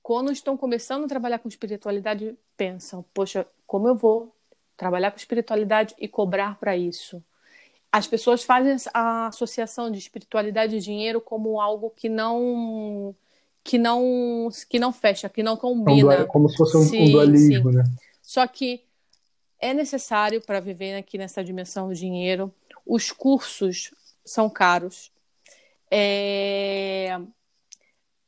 [0.00, 4.32] quando estão começando a trabalhar com espiritualidade, pensam: poxa, como eu vou
[4.76, 7.20] trabalhar com espiritualidade e cobrar para isso?
[7.90, 13.14] As pessoas fazem a associação de espiritualidade e dinheiro como algo que não
[13.64, 16.14] que não que não fecha, que não combina.
[16.14, 17.78] É como se fosse um, sim, um dualismo, sim.
[17.78, 17.84] né?
[18.22, 18.84] Só que
[19.58, 22.52] é necessário para viver aqui nessa dimensão do dinheiro.
[22.86, 23.92] Os cursos
[24.24, 25.10] são caros.
[25.90, 27.18] É...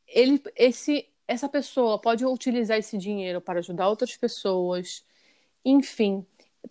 [0.06, 5.04] Ele, esse, essa pessoa pode utilizar esse dinheiro para ajudar outras pessoas.
[5.64, 6.24] Enfim,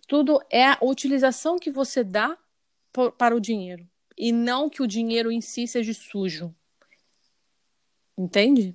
[0.08, 2.36] tudo é a utilização que você dá
[3.18, 6.54] para o dinheiro e não que o dinheiro em si seja sujo.
[8.16, 8.74] Entende?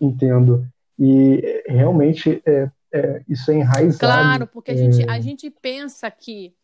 [0.00, 0.68] Entendo.
[0.98, 3.98] E realmente é, é, isso é enraizado.
[3.98, 4.76] Claro, porque a, é...
[4.76, 6.54] gente, a gente pensa que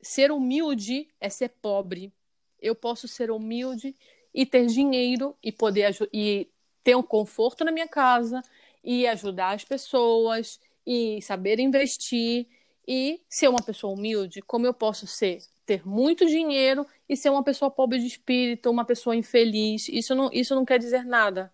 [0.00, 2.12] ser humilde é ser pobre.
[2.60, 3.94] Eu posso ser humilde
[4.32, 6.48] e ter dinheiro e poder e
[6.82, 8.42] ter um conforto na minha casa
[8.82, 12.46] e ajudar as pessoas e saber investir
[12.86, 15.38] e ser uma pessoa humilde, como eu posso ser
[15.70, 19.88] ter muito dinheiro e ser uma pessoa pobre de espírito, uma pessoa infeliz.
[19.88, 21.52] Isso não, isso não quer dizer nada.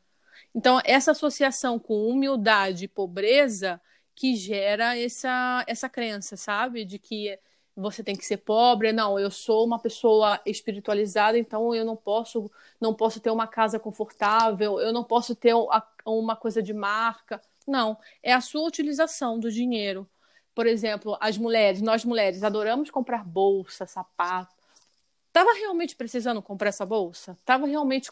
[0.55, 3.79] Então, essa associação com humildade e pobreza
[4.15, 6.87] que gera essa, essa crença, sabe?
[6.87, 7.39] De que
[7.77, 8.93] você tem que ser pobre.
[8.93, 12.51] Não, eu sou uma pessoa espiritualizada, então eu não posso,
[12.81, 15.53] não posso ter uma casa confortável, eu não posso ter
[16.05, 17.41] uma coisa de marca.
[17.67, 20.09] Não, é a sua utilização do dinheiro.
[20.55, 24.55] Por exemplo, as mulheres, nós mulheres adoramos comprar bolsa, sapato.
[25.31, 27.37] Tava realmente precisando comprar essa bolsa?
[27.45, 28.11] Tava realmente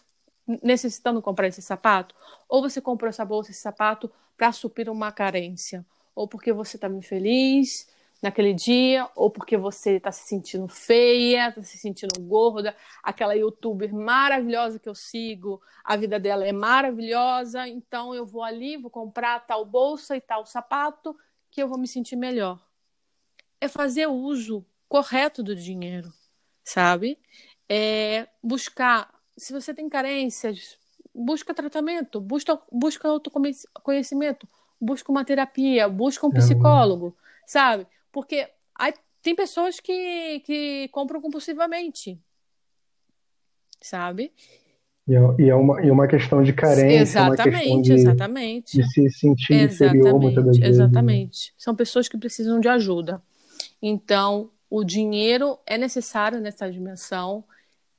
[0.63, 2.15] necessitando comprar esse sapato?
[2.47, 5.87] Ou você comprou essa bolsa, esse sapato para suprir uma carência?
[6.15, 7.89] Ou porque você estava infeliz,
[8.25, 12.75] naquele dia, ou porque você está se sentindo feia, está se sentindo gorda.
[13.03, 18.79] Aquela youtuber maravilhosa que eu sigo, a vida dela é maravilhosa, então eu vou ali,
[18.79, 21.15] vou comprar tal bolsa e tal sapato,
[21.51, 22.59] que eu vou me sentir melhor.
[23.61, 26.11] É fazer uso correto do dinheiro,
[26.65, 27.19] sabe?
[27.69, 30.79] É buscar, se você tem carências,
[31.15, 34.49] busca tratamento, busca, busca autoconhecimento,
[34.81, 37.15] busca uma terapia, busca um psicólogo,
[37.47, 37.87] sabe?
[38.15, 38.49] Porque
[38.79, 42.17] aí, tem pessoas que, que compram compulsivamente,
[43.83, 44.33] sabe?
[45.07, 48.77] E é, e é, uma, e uma questão de carência, exatamente, uma de, exatamente.
[48.77, 50.79] de se sentir exatamente, inferior muitas das vezes.
[50.79, 50.85] Né?
[50.85, 51.55] Exatamente.
[51.59, 53.21] São pessoas que precisam de ajuda.
[53.83, 57.45] Então, o dinheiro é necessário nessa dimensão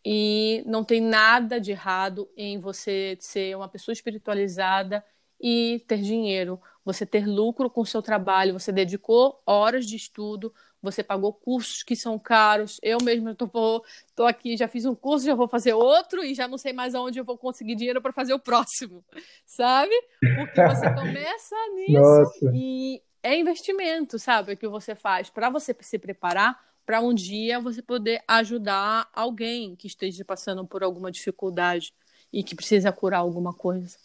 [0.03, 5.03] e não tem nada de errado em você ser uma pessoa espiritualizada
[5.41, 10.53] e ter dinheiro, você ter lucro com o seu trabalho, você dedicou horas de estudo,
[10.81, 12.79] você pagou cursos que são caros.
[12.83, 13.83] Eu mesma estou
[14.27, 17.19] aqui, já fiz um curso, já vou fazer outro e já não sei mais aonde
[17.19, 19.03] eu vou conseguir dinheiro para fazer o próximo,
[19.47, 19.95] sabe?
[20.19, 22.51] Porque você começa nisso Nossa.
[22.53, 24.55] e é investimento, sabe?
[24.55, 29.87] Que você faz para você se preparar para um dia você poder ajudar alguém que
[29.87, 31.91] esteja passando por alguma dificuldade
[32.31, 33.97] e que precisa curar alguma coisa.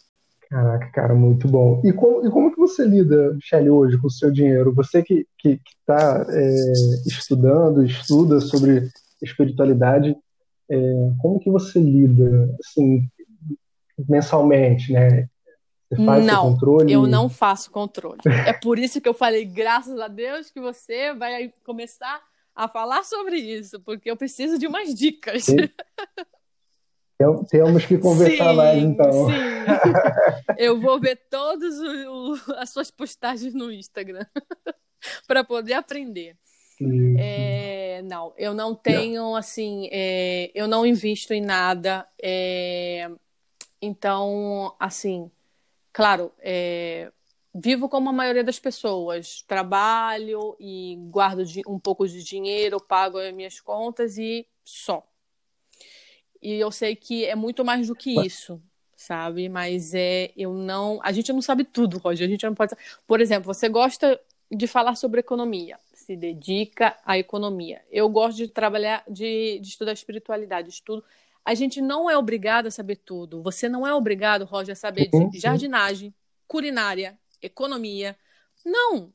[0.51, 1.81] Caraca, cara, muito bom.
[1.81, 4.73] E como, e como que você lida, Michelle, hoje com o seu dinheiro?
[4.75, 6.71] Você que está é,
[7.07, 8.89] estudando, estuda sobre
[9.21, 10.13] espiritualidade,
[10.69, 10.77] é,
[11.21, 13.07] como que você lida, assim,
[14.09, 15.29] mensalmente, né?
[15.89, 16.91] Você faz não, controle?
[16.91, 18.19] eu não faço controle.
[18.45, 22.21] É por isso que eu falei, graças a Deus, que você vai começar
[22.53, 25.45] a falar sobre isso, porque eu preciso de umas dicas.
[27.49, 29.11] Temos que conversar sim, mais, então.
[29.27, 29.33] Sim.
[30.57, 31.75] Eu vou ver todas
[32.57, 34.25] as suas postagens no Instagram
[35.27, 36.35] para poder aprender.
[37.17, 42.07] É, não, eu não tenho, assim, é, eu não invisto em nada.
[42.21, 43.09] É,
[43.81, 45.29] então, assim,
[45.93, 47.11] claro, é,
[47.53, 49.43] vivo como a maioria das pessoas.
[49.47, 55.05] Trabalho e guardo um pouco de dinheiro, pago as minhas contas e só.
[56.41, 58.61] E eu sei que é muito mais do que isso,
[58.95, 59.47] sabe?
[59.47, 60.99] Mas é, eu não.
[61.03, 62.27] A gente não sabe tudo, Roger.
[62.27, 62.75] A gente não pode.
[63.05, 64.19] Por exemplo, você gosta
[64.51, 67.81] de falar sobre economia, se dedica à economia.
[67.89, 71.03] Eu gosto de trabalhar, de, de estudar espiritualidade, estudo.
[71.43, 73.41] A gente não é obrigado a saber tudo.
[73.41, 76.13] Você não é obrigado, Roger, a saber de jardinagem,
[76.47, 78.17] culinária, economia.
[78.65, 79.11] Não!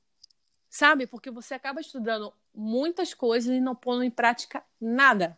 [0.69, 1.07] Sabe?
[1.07, 5.37] Porque você acaba estudando muitas coisas e não pondo em prática nada.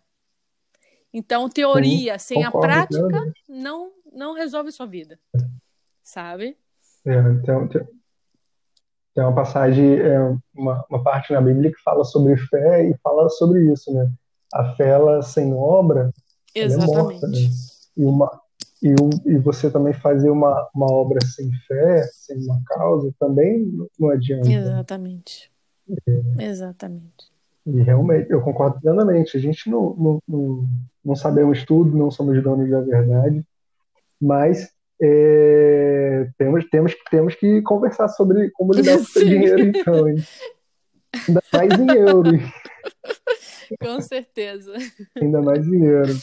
[1.12, 5.18] Então, teoria Sim, sem a prática não, não resolve sua vida.
[6.02, 6.56] Sabe?
[7.04, 7.82] É, então, tem,
[9.14, 10.18] tem uma passagem, é,
[10.54, 14.10] uma, uma parte na Bíblia que fala sobre fé e fala sobre isso, né?
[14.52, 16.12] A fé, ela, sem obra,
[16.54, 16.92] Exatamente.
[16.92, 17.38] é morta, né?
[17.96, 18.40] E, uma,
[18.82, 18.94] e,
[19.26, 24.48] e você também fazer uma, uma obra sem fé, sem uma causa, também não adianta.
[24.48, 25.50] Exatamente.
[26.06, 26.44] É.
[26.44, 27.37] Exatamente.
[27.68, 29.36] E realmente, eu concordo plenamente.
[29.36, 30.66] A gente não, não, não,
[31.04, 33.44] não sabemos tudo, não somos donos da verdade,
[34.20, 40.08] mas é, temos, temos, temos que conversar sobre como lidar com o seu dinheiro, então.
[40.08, 40.16] Hein?
[41.28, 42.30] Ainda mais em euro.
[43.80, 44.72] Com certeza.
[45.20, 46.14] Ainda mais em euro.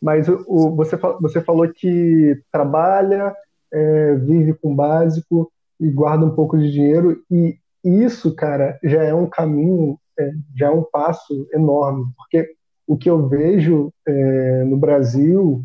[0.00, 3.34] Mas o, o, você, você falou que trabalha,
[3.70, 9.12] é, vive com básico e guarda um pouco de dinheiro, e isso, cara, já é
[9.12, 12.54] um caminho é, já é um passo enorme, porque
[12.86, 15.64] o que eu vejo é, no Brasil,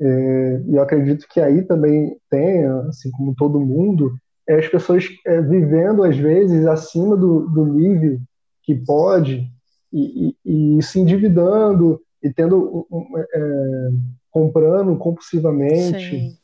[0.00, 4.14] é, e eu acredito que aí também tenha, assim como todo mundo,
[4.48, 8.18] é as pessoas é, vivendo, às vezes, acima do, do nível
[8.62, 9.50] que pode
[9.92, 12.86] e, e, e se endividando e tendo
[13.34, 13.88] é,
[14.30, 16.36] comprando compulsivamente, Sim.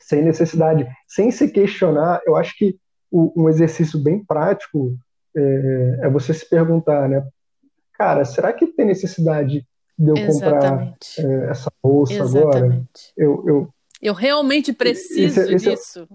[0.00, 2.20] sem necessidade, sem se questionar.
[2.26, 2.76] Eu acho que
[3.12, 4.96] um exercício bem prático
[5.36, 7.26] é, é, você se perguntar, né?
[7.92, 9.66] Cara, será que tem necessidade
[9.98, 11.16] de eu Exatamente.
[11.16, 12.52] comprar é, essa bolsa Exatamente.
[12.56, 12.86] agora?
[13.16, 16.08] Eu, eu, eu realmente preciso esse, esse disso.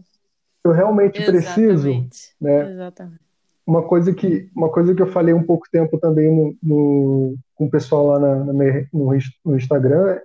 [0.63, 1.45] eu realmente Exatamente.
[1.45, 2.07] preciso,
[2.39, 2.71] né?
[2.71, 3.29] Exatamente.
[3.65, 7.65] Uma coisa que uma coisa que eu falei um pouco tempo também no, no com
[7.65, 8.53] o pessoal lá na, na,
[8.91, 10.19] no, no Instagram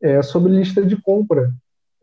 [0.00, 1.52] é sobre lista de compra.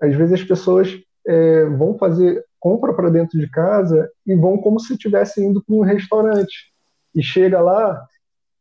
[0.02, 4.80] Às vezes as pessoas é, vão fazer compra para dentro de casa e vão como
[4.80, 6.72] se estivessem indo para um restaurante.
[7.14, 8.08] E chega lá,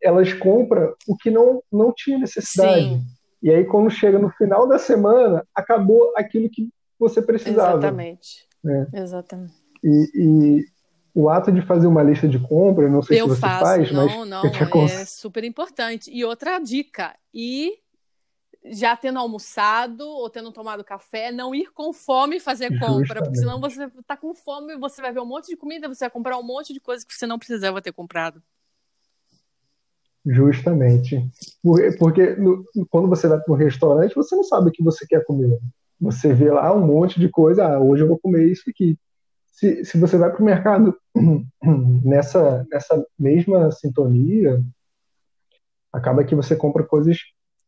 [0.02, 2.80] elas compram o que não, não tinha necessidade.
[2.80, 3.04] Sim.
[3.42, 7.78] E aí, quando chega no final da semana, acabou aquilo que você precisava.
[7.78, 8.46] Exatamente.
[8.64, 8.86] Né?
[8.94, 9.54] Exatamente.
[9.84, 10.64] E, e,
[11.14, 13.92] o ato de fazer uma lista de compra, não sei eu se você faço, faz,
[13.92, 16.10] não, mas não, é super importante.
[16.10, 17.72] E outra dica, e
[18.64, 23.24] já tendo almoçado ou tendo tomado café, não ir com fome fazer compra, Justamente.
[23.24, 26.10] porque senão você está com fome, você vai ver um monte de comida, você vai
[26.10, 28.42] comprar um monte de coisa que você não precisava ter comprado.
[30.24, 31.26] Justamente.
[31.98, 35.24] Porque no, quando você vai para um restaurante, você não sabe o que você quer
[35.24, 35.58] comer.
[35.98, 38.98] Você vê lá um monte de coisa, ah, hoje eu vou comer isso aqui.
[39.52, 40.96] Se, se você vai para o mercado
[42.04, 44.62] nessa, nessa mesma sintonia,
[45.92, 47.18] acaba que você compra coisas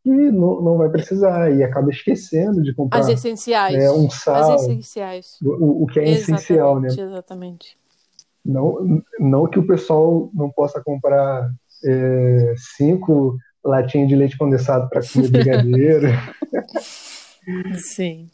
[0.03, 2.99] que não, não vai precisar e acaba esquecendo de comprar.
[2.99, 3.77] As essenciais.
[3.77, 4.55] Né, um sal.
[4.55, 5.39] As essenciais.
[5.43, 6.89] O, o que é exatamente, essencial, né?
[6.89, 7.79] Exatamente.
[8.45, 11.49] Não, não que o pessoal não possa comprar
[11.85, 16.09] é, cinco latinhas de leite condensado para comer brigadeiro.
[17.75, 18.29] Sim.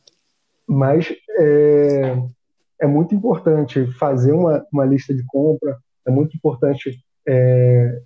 [0.66, 2.16] Mas é,
[2.80, 8.00] é muito importante fazer uma, uma lista de compra, é muito importante é,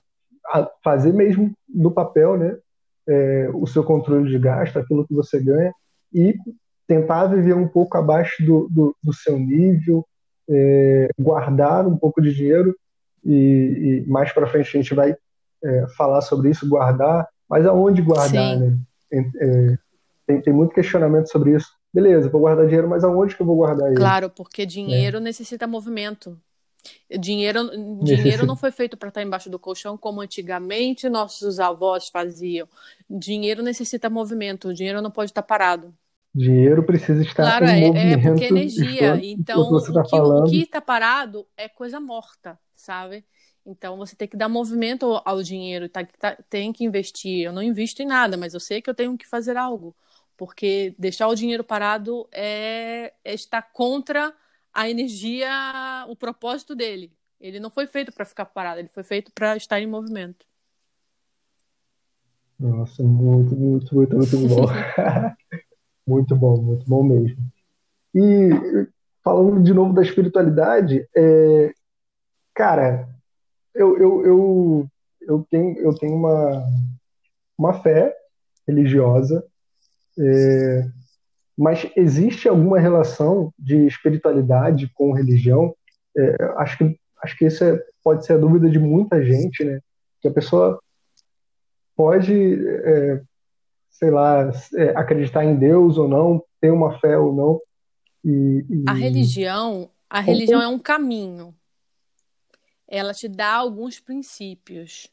[0.82, 2.56] fazer mesmo no papel, né?
[3.09, 5.72] É, o seu controle de gasto, aquilo que você ganha,
[6.12, 6.34] e
[6.86, 10.07] tentar viver um pouco abaixo do, do, do seu nível,
[10.48, 12.74] é, guardar um pouco de dinheiro,
[13.24, 15.16] e, e mais para frente a gente vai
[15.64, 18.61] é, falar sobre isso, guardar, mas aonde guardar, Sim.
[18.61, 18.78] né?
[19.12, 19.76] É,
[20.26, 21.68] tem, tem muito questionamento sobre isso.
[21.92, 23.96] Beleza, vou guardar dinheiro, mas aonde que eu vou guardar ele?
[23.96, 25.20] Claro, porque dinheiro é.
[25.20, 26.38] necessita movimento.
[27.18, 27.70] Dinheiro,
[28.02, 32.68] dinheiro não foi feito para estar embaixo do colchão como antigamente nossos avós faziam.
[33.08, 35.94] Dinheiro necessita movimento, o dinheiro não pode estar parado.
[36.34, 38.26] Dinheiro precisa estar claro, em é, movimento.
[38.26, 39.20] É porque energia.
[39.22, 43.24] Então, o que está parado é coisa morta, sabe?
[43.64, 47.44] Então você tem que dar movimento ao dinheiro, tá, tá, tem que investir.
[47.44, 49.94] Eu não invisto em nada, mas eu sei que eu tenho que fazer algo,
[50.36, 54.34] porque deixar o dinheiro parado é, é estar contra
[54.72, 55.50] a energia,
[56.08, 57.12] o propósito dele.
[57.40, 60.46] Ele não foi feito para ficar parado, ele foi feito para estar em movimento.
[62.58, 64.66] Nossa, muito, muito, muito, muito bom.
[66.06, 67.52] muito bom, muito bom mesmo.
[68.14, 68.50] E
[69.22, 71.72] falando de novo da espiritualidade, é,
[72.54, 73.08] cara,
[73.74, 74.90] eu, eu, eu,
[75.22, 76.64] eu, tenho, eu tenho uma,
[77.58, 78.14] uma fé
[78.66, 79.44] religiosa,
[80.18, 80.88] é,
[81.62, 85.74] mas existe alguma relação de espiritualidade com religião?
[86.16, 89.80] É, acho que acho que isso é, pode ser a dúvida de muita gente, né?
[90.20, 90.80] Que a pessoa
[91.96, 93.22] pode, é,
[93.90, 97.60] sei lá, é, acreditar em Deus ou não, ter uma fé ou não.
[98.24, 98.84] E, e...
[98.88, 101.54] A religião, a religião é um caminho
[102.92, 105.08] ela te dá alguns princípios.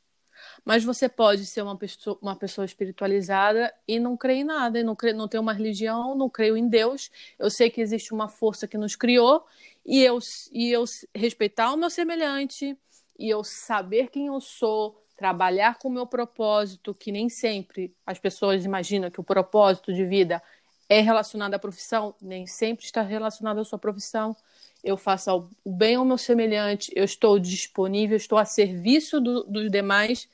[0.64, 4.84] Mas você pode ser uma pessoa, uma pessoa espiritualizada e não crer em nada, e
[4.84, 7.10] não, crer, não ter uma religião, não creio em Deus.
[7.38, 9.46] Eu sei que existe uma força que nos criou
[9.86, 10.20] e eu,
[10.52, 10.84] e eu
[11.16, 12.78] respeitar o meu semelhante
[13.18, 18.18] e eu saber quem eu sou, trabalhar com o meu propósito, que nem sempre as
[18.18, 20.42] pessoas imaginam que o propósito de vida
[20.88, 24.36] é relacionado à profissão, nem sempre está relacionado à sua profissão
[24.84, 29.70] eu faço o bem ao meu semelhante, eu estou disponível, estou a serviço do, dos
[29.70, 30.30] demais,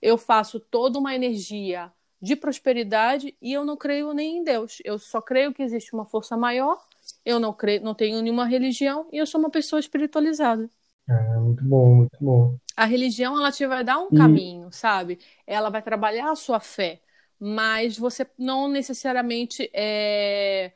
[0.00, 4.80] eu faço toda uma energia de prosperidade e eu não creio nem em Deus.
[4.84, 6.80] Eu só creio que existe uma força maior.
[7.24, 10.68] Eu não creio, não tenho nenhuma religião e eu sou uma pessoa espiritualizada.
[11.08, 12.56] É, muito bom, muito bom.
[12.76, 14.16] A religião ela te vai dar um e...
[14.16, 15.18] caminho, sabe?
[15.46, 17.00] Ela vai trabalhar a sua fé,
[17.38, 20.72] mas você não necessariamente é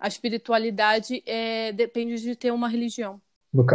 [0.00, 3.20] a espiritualidade é, depende de ter uma religião.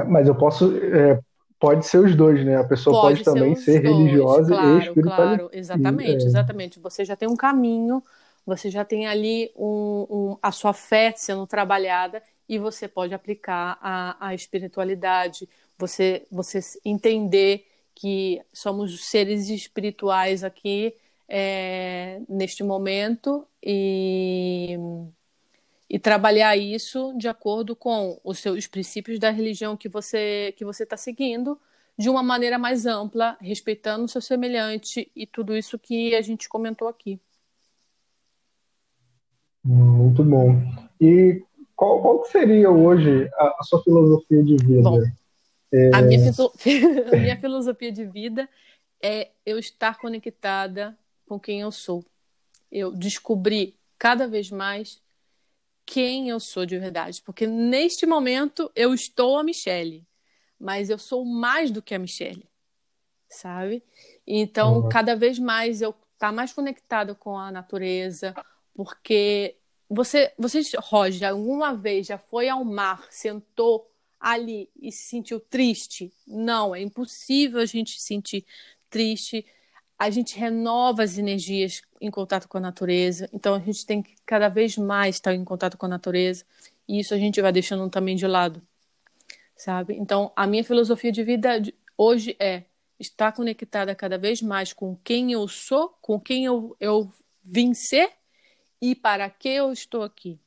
[0.07, 0.75] Mas eu posso.
[0.77, 1.19] É,
[1.59, 2.57] pode ser os dois, né?
[2.57, 5.15] A pessoa pode, pode também ser, ser religiosa claro, e espiritual.
[5.15, 6.27] Claro, exatamente, é.
[6.27, 6.79] exatamente.
[6.79, 8.01] Você já tem um caminho,
[8.45, 13.77] você já tem ali um, um, a sua fé sendo trabalhada e você pode aplicar
[13.81, 15.47] a, a espiritualidade,
[15.77, 20.95] você, você entender que somos seres espirituais aqui
[21.27, 24.77] é, neste momento e
[25.89, 30.83] e trabalhar isso de acordo com os seus princípios da religião que você que você
[30.83, 31.59] está seguindo
[31.97, 36.49] de uma maneira mais ampla, respeitando o seu semelhante e tudo isso que a gente
[36.49, 37.19] comentou aqui.
[39.63, 40.61] Muito bom.
[40.99, 41.41] E
[41.75, 44.81] qual, qual seria hoje a, a, sua filosofia de vida?
[44.81, 45.01] Bom,
[45.73, 45.95] é...
[45.95, 46.31] a, minha,
[47.13, 48.49] a minha filosofia de vida
[49.01, 52.03] é eu estar conectada com quem eu sou.
[52.71, 55.01] Eu descobri cada vez mais
[55.85, 57.21] quem eu sou de verdade.
[57.23, 60.05] Porque neste momento eu estou a Michelle,
[60.59, 62.47] mas eu sou mais do que a Michelle,
[63.29, 63.83] sabe?
[64.25, 64.89] Então, uhum.
[64.89, 68.33] cada vez mais eu tá mais conectado com a natureza,
[68.73, 69.57] porque
[69.89, 76.11] você, você, Roger, alguma vez já foi ao mar, sentou ali e se sentiu triste?
[76.25, 78.45] Não, é impossível a gente se sentir
[78.89, 79.45] triste.
[79.97, 83.29] A gente renova as energias em contato com a natureza.
[83.31, 86.43] Então a gente tem que cada vez mais estar em contato com a natureza.
[86.87, 88.61] E isso a gente vai deixando também de lado,
[89.55, 89.95] sabe?
[89.95, 91.61] Então a minha filosofia de vida
[91.97, 92.63] hoje é
[92.99, 97.11] estar conectada cada vez mais com quem eu sou, com quem eu, eu
[97.43, 98.11] vim ser
[98.81, 100.39] e para que eu estou aqui.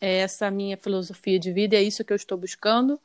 [0.00, 3.00] É essa a minha filosofia de vida, é isso que eu estou buscando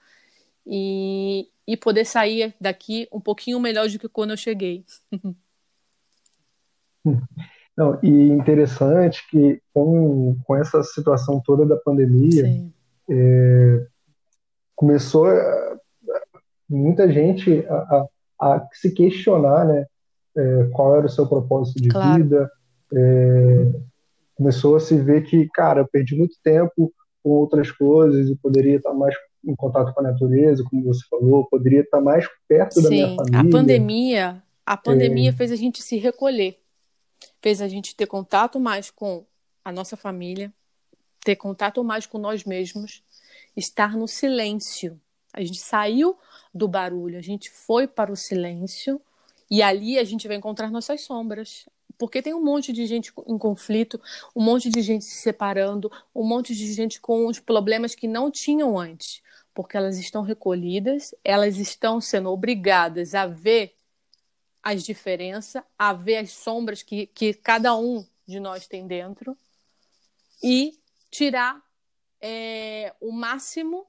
[0.65, 4.85] e, e poder sair daqui um pouquinho melhor do que quando eu cheguei.
[7.75, 12.71] Não, e interessante que com, com essa situação toda da pandemia,
[13.09, 13.87] é,
[14.75, 15.77] começou a,
[16.69, 18.07] muita gente a, a,
[18.39, 19.85] a, se questionar né,
[20.37, 22.23] é, qual era o seu propósito de claro.
[22.23, 22.51] vida,
[22.93, 23.71] é,
[24.35, 26.93] começou a se ver que, cara, eu perdi muito tempo
[27.23, 31.45] com outras coisas e poderia estar mais em contato com a natureza, como você falou,
[31.45, 33.39] poderia estar mais perto Sim, da minha família.
[33.39, 35.33] A pandemia, a pandemia é...
[35.33, 36.59] fez a gente se recolher,
[37.41, 39.25] fez a gente ter contato mais com
[39.63, 40.53] a nossa família,
[41.23, 43.03] ter contato mais com nós mesmos,
[43.55, 44.99] estar no silêncio.
[45.33, 46.17] A gente saiu
[46.53, 49.01] do barulho, a gente foi para o silêncio
[49.49, 51.67] e ali a gente vai encontrar nossas sombras.
[51.97, 54.01] Porque tem um monte de gente em conflito,
[54.35, 58.31] um monte de gente se separando, um monte de gente com os problemas que não
[58.31, 59.21] tinham antes.
[59.53, 63.75] Porque elas estão recolhidas, elas estão sendo obrigadas a ver
[64.61, 69.37] as diferenças, a ver as sombras que, que cada um de nós tem dentro
[70.41, 70.77] e
[71.11, 71.61] tirar
[72.21, 73.85] é, o máximo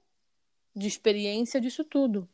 [0.75, 2.29] de experiência disso tudo.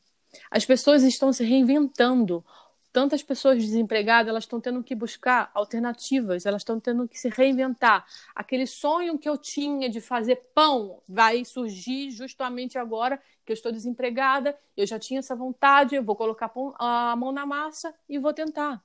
[0.50, 2.44] As pessoas estão se reinventando
[2.92, 8.04] tantas pessoas desempregadas, elas estão tendo que buscar alternativas, elas estão tendo que se reinventar.
[8.34, 13.72] Aquele sonho que eu tinha de fazer pão vai surgir justamente agora que eu estou
[13.72, 18.32] desempregada, eu já tinha essa vontade, eu vou colocar a mão na massa e vou
[18.32, 18.82] tentar.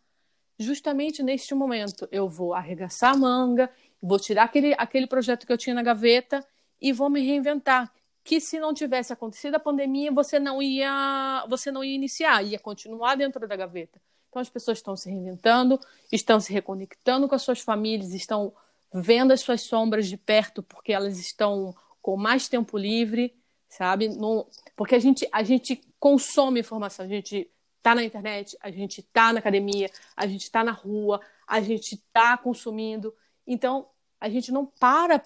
[0.58, 3.70] Justamente neste momento, eu vou arregaçar a manga,
[4.02, 6.46] vou tirar aquele, aquele projeto que eu tinha na gaveta
[6.80, 7.92] e vou me reinventar
[8.26, 12.58] que se não tivesse acontecido a pandemia, você não ia, você não ia iniciar, ia
[12.58, 14.02] continuar dentro da gaveta.
[14.28, 15.80] Então as pessoas estão se reinventando,
[16.12, 18.52] estão se reconectando com as suas famílias, estão
[18.92, 23.32] vendo as suas sombras de perto porque elas estão com mais tempo livre,
[23.70, 24.10] sabe?
[24.10, 27.48] No, porque a gente, a gente consome informação, a gente
[27.78, 31.94] está na internet, a gente está na academia, a gente está na rua, a gente
[31.94, 33.14] está consumindo.
[33.46, 33.88] Então,
[34.20, 35.20] a gente não para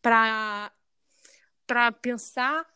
[0.00, 0.72] para
[1.66, 2.66] para pensar,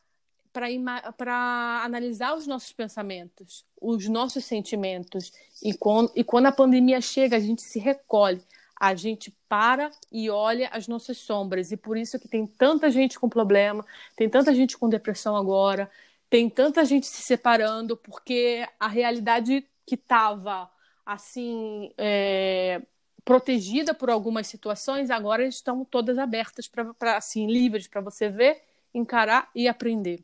[0.53, 5.33] para analisar os nossos pensamentos, os nossos sentimentos.
[5.63, 8.43] E quando, e quando a pandemia chega, a gente se recolhe,
[8.79, 11.71] a gente para e olha as nossas sombras.
[11.73, 13.85] E por isso que tem tanta gente com problema,
[14.17, 15.91] tem tanta gente com depressão agora,
[16.31, 20.71] tem tanta gente se separando, porque a realidade que estava
[21.05, 21.93] assim.
[21.97, 22.83] É,
[23.25, 28.68] protegida por algumas situações, agora estão todas abertas para assim livres para você ver
[28.99, 30.21] encarar e aprender.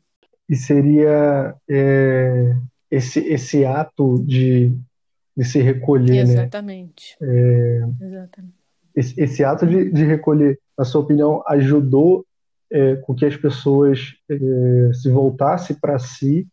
[0.47, 2.55] E seria é,
[2.91, 4.77] esse, esse ato de,
[5.35, 6.33] de se recolher, né?
[6.33, 7.17] Exatamente.
[7.19, 7.27] né?
[7.27, 8.55] É, Exatamente.
[8.95, 12.25] Esse, esse ato de, de recolher, na sua opinião, ajudou
[12.71, 16.47] é, com que as pessoas é, se voltassem para si,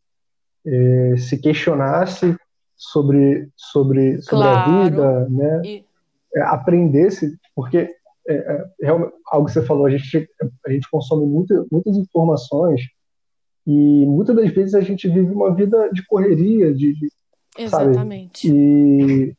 [0.67, 2.37] é, se questionassem
[2.75, 4.71] sobre, sobre, sobre claro.
[4.71, 5.63] a vida, né?
[5.65, 5.85] E...
[6.35, 7.95] É, aprendesse, porque
[8.29, 8.35] é,
[8.83, 8.89] é,
[9.27, 10.29] algo que você falou, a gente,
[10.67, 12.81] a gente consome muito, muitas informações
[13.67, 17.09] e muitas das vezes a gente vive uma vida de correria, de, de
[17.59, 18.49] Exatamente.
[18.49, 18.59] Sabe?
[18.59, 19.37] E,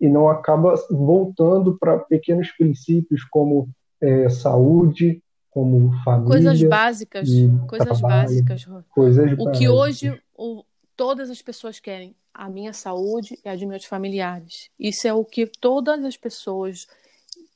[0.00, 3.68] e não acaba voltando para pequenos princípios como
[4.00, 6.30] é, saúde, como família.
[6.30, 7.28] Coisas básicas,
[7.68, 8.66] coisas trabalho, básicas.
[8.88, 9.58] Coisas o básicas.
[9.58, 10.64] que hoje o,
[10.96, 14.70] todas as pessoas querem, a minha saúde e a de meus familiares.
[14.78, 16.86] Isso é o que todas as pessoas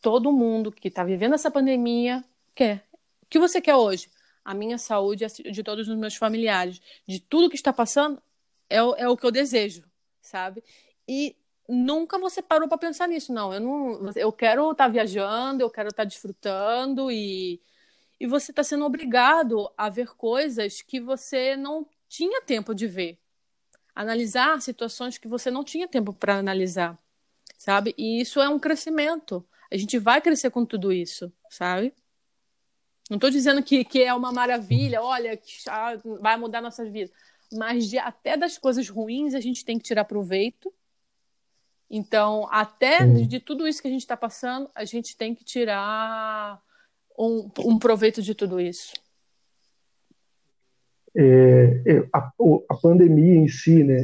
[0.05, 2.23] todo mundo que está vivendo essa pandemia
[2.55, 2.87] quer.
[3.23, 4.11] O que você quer hoje?
[4.45, 6.79] A minha saúde e de todos os meus familiares.
[7.09, 8.23] De tudo que está passando,
[8.69, 9.83] é o, é o que eu desejo,
[10.21, 10.63] sabe?
[11.09, 11.35] E
[11.67, 13.55] nunca você parou para pensar nisso, não.
[13.55, 17.63] Eu não, eu quero estar tá viajando, eu quero estar tá desfrutando e
[18.21, 23.19] e você está sendo obrigado a ver coisas que você não tinha tempo de ver,
[23.95, 26.97] analisar situações que você não tinha tempo para analisar,
[27.59, 27.95] sabe?
[27.99, 29.45] E isso é um crescimento.
[29.71, 31.95] A gente vai crescer com tudo isso, sabe?
[33.11, 37.13] Não estou dizendo que, que é uma maravilha, olha, que ah, vai mudar nossas vidas.
[37.53, 40.73] Mas de, até das coisas ruins a gente tem que tirar proveito.
[41.91, 45.45] Então, até de, de tudo isso que a gente está passando, a gente tem que
[45.45, 46.61] tirar
[47.19, 48.93] um, um proveito de tudo isso.
[51.17, 52.33] é, é a,
[52.69, 54.03] a, pandemia em si, né,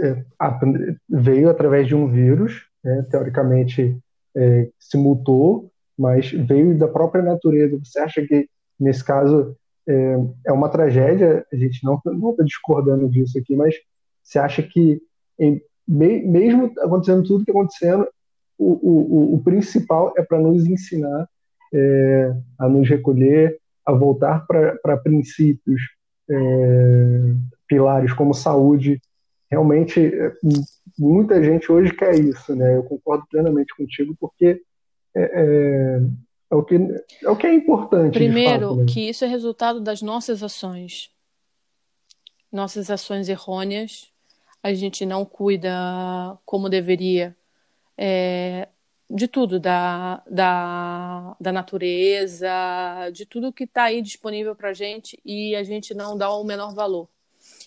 [0.00, 0.60] é, a,
[1.08, 3.96] veio através de um vírus, né, teoricamente
[4.36, 7.78] é, se mutou, mas veio da própria natureza.
[7.82, 9.56] Você acha que, nesse caso,
[9.86, 10.16] é,
[10.46, 11.46] é uma tragédia?
[11.52, 13.74] A gente não está discordando disso aqui, mas
[14.22, 15.00] você acha que,
[15.38, 18.06] em, mesmo acontecendo tudo que está acontecendo,
[18.58, 21.28] o, o, o, principal é para nos ensinar
[21.74, 25.80] é, a nos recolher, a voltar para princípios,
[26.30, 27.34] é,
[27.66, 29.00] pilares como saúde.
[29.52, 30.32] Realmente, é,
[30.98, 32.74] muita gente hoje quer isso, né?
[32.74, 34.62] Eu concordo plenamente contigo, porque
[35.14, 36.00] é, é,
[36.50, 36.74] é o, que,
[37.22, 38.14] é o que é importante.
[38.14, 38.86] Primeiro, fato, né?
[38.88, 41.10] que isso é resultado das nossas ações.
[42.50, 44.10] Nossas ações errôneas.
[44.62, 45.70] A gente não cuida
[46.46, 47.36] como deveria
[47.98, 48.68] é,
[49.10, 52.48] de tudo, da, da, da natureza,
[53.12, 56.42] de tudo que está aí disponível para a gente e a gente não dá o
[56.42, 57.06] menor valor.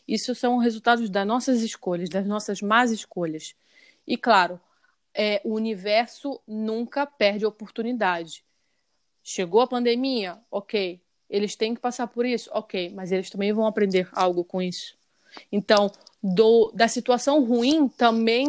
[0.08, 3.56] Isso são resultados das nossas escolhas, das nossas más escolhas.
[4.06, 4.60] E claro,
[5.14, 8.44] é, o universo nunca perde oportunidade.
[9.24, 11.02] Chegou a pandemia, ok.
[11.30, 12.92] Eles têm que passar por isso, ok.
[12.94, 14.96] Mas eles também vão aprender algo com isso.
[15.52, 15.92] Então,
[16.22, 18.48] do, da situação ruim também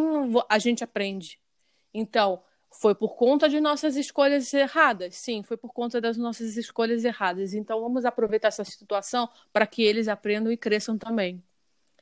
[0.49, 1.39] a gente aprende.
[1.95, 2.43] Então,
[2.81, 5.17] foi por conta de nossas escolhas erradas?
[5.17, 7.55] Sim, foi por conta das nossas escolhas erradas.
[7.55, 11.43] Então, vamos aproveitar essa situação para que eles aprendam e cresçam também.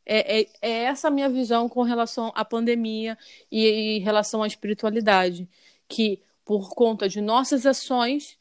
[0.06, 3.16] É, é, é, essa a minha visão com relação à pandemia
[3.50, 5.48] e em relação à espiritualidade.
[5.88, 8.38] Que, por conta de nossas ações,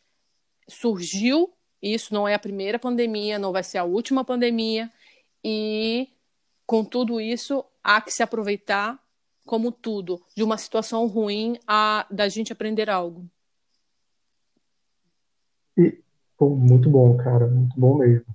[0.67, 1.53] surgiu.
[1.81, 4.89] Isso não é a primeira pandemia, não vai ser a última pandemia.
[5.43, 6.09] E,
[6.65, 9.02] com tudo isso, há que se aproveitar
[9.45, 13.25] como tudo, de uma situação ruim a da gente aprender algo.
[15.77, 15.99] E,
[16.37, 18.25] pô, muito bom, cara, muito bom mesmo.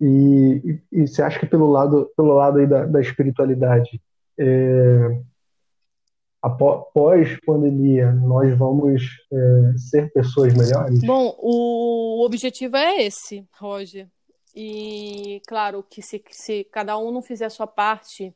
[0.00, 4.00] E, e, e, você acha que pelo lado, pelo lado aí da, da espiritualidade,
[4.38, 5.22] é,
[6.42, 9.02] após pandemia, nós vamos
[9.32, 11.00] é, ser pessoas melhores?
[11.00, 14.08] Bom, o objetivo é esse, Roger.
[14.54, 18.34] E claro que se, se cada um não fizer a sua parte,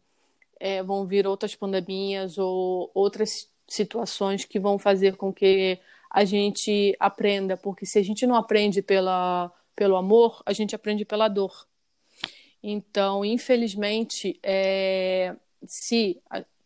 [0.60, 5.78] é, vão vir outras pandemias ou outras situações que vão fazer com que
[6.10, 11.04] a gente aprenda, porque se a gente não aprende pela, pelo amor, a gente aprende
[11.04, 11.66] pela dor.
[12.62, 16.20] Então, infelizmente, é, se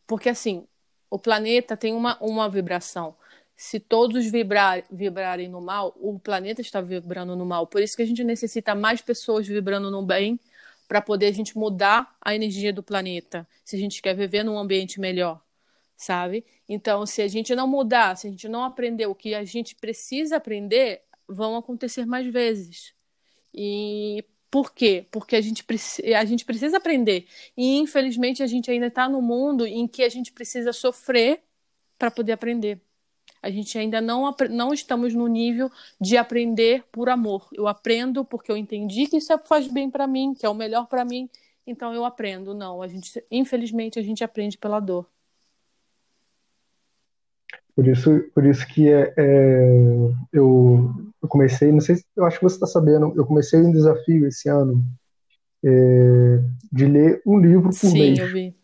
[0.07, 0.66] porque assim,
[1.11, 3.14] o planeta tem uma, uma vibração.
[3.57, 7.66] Se todos vibrar, vibrarem no mal, o planeta está vibrando no mal.
[7.66, 10.40] Por isso que a gente necessita mais pessoas vibrando no bem
[10.93, 14.59] para poder a gente mudar a energia do planeta, se a gente quer viver num
[14.59, 15.43] ambiente melhor,
[15.97, 16.45] sabe?
[16.68, 19.74] Então, se a gente não mudar, se a gente não aprender o que a gente
[19.74, 22.93] precisa aprender, vão acontecer mais vezes.
[23.55, 25.07] E por quê?
[25.11, 25.64] Porque a gente,
[26.14, 27.26] a gente precisa aprender.
[27.57, 31.43] E, infelizmente, a gente ainda está no mundo em que a gente precisa sofrer
[31.97, 32.78] para poder aprender.
[33.43, 35.68] A gente ainda não, não estamos no nível
[36.01, 37.49] de aprender por amor.
[37.53, 40.86] Eu aprendo porque eu entendi que isso faz bem para mim, que é o melhor
[40.86, 41.28] para mim,
[41.66, 42.55] então eu aprendo.
[42.55, 45.07] Não, a gente, infelizmente, a gente aprende pela dor.
[47.74, 49.68] Por isso, por isso que é, é
[50.32, 50.90] eu,
[51.22, 54.49] eu, comecei, não sei, eu acho que você está sabendo, eu comecei um desafio esse
[54.49, 54.84] ano
[55.64, 56.38] é,
[56.70, 58.18] de ler um livro por Sim, mês.
[58.18, 58.55] Sim, eu vi.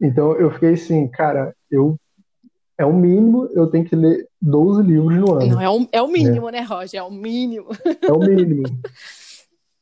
[0.00, 1.99] Então eu fiquei assim, cara, eu
[2.80, 5.46] é o mínimo, eu tenho que ler 12 livros no ano.
[5.46, 7.00] Não, é o, é o mínimo, né, né Roger?
[7.00, 7.66] É o mínimo.
[8.02, 8.62] É o mínimo.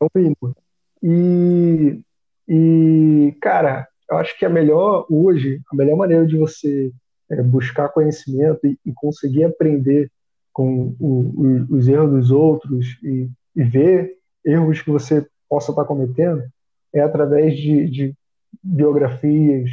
[0.00, 0.56] É o mínimo.
[1.02, 2.00] E,
[2.48, 6.92] e, cara, eu acho que a melhor, hoje, a melhor maneira de você
[7.28, 10.08] é, buscar conhecimento e, e, conseguir aprender
[10.52, 15.84] com o, o, os erros dos outros e, e, ver erros que você possa estar
[15.84, 16.44] cometendo
[16.92, 18.14] é através de, de
[18.62, 19.70] biografias,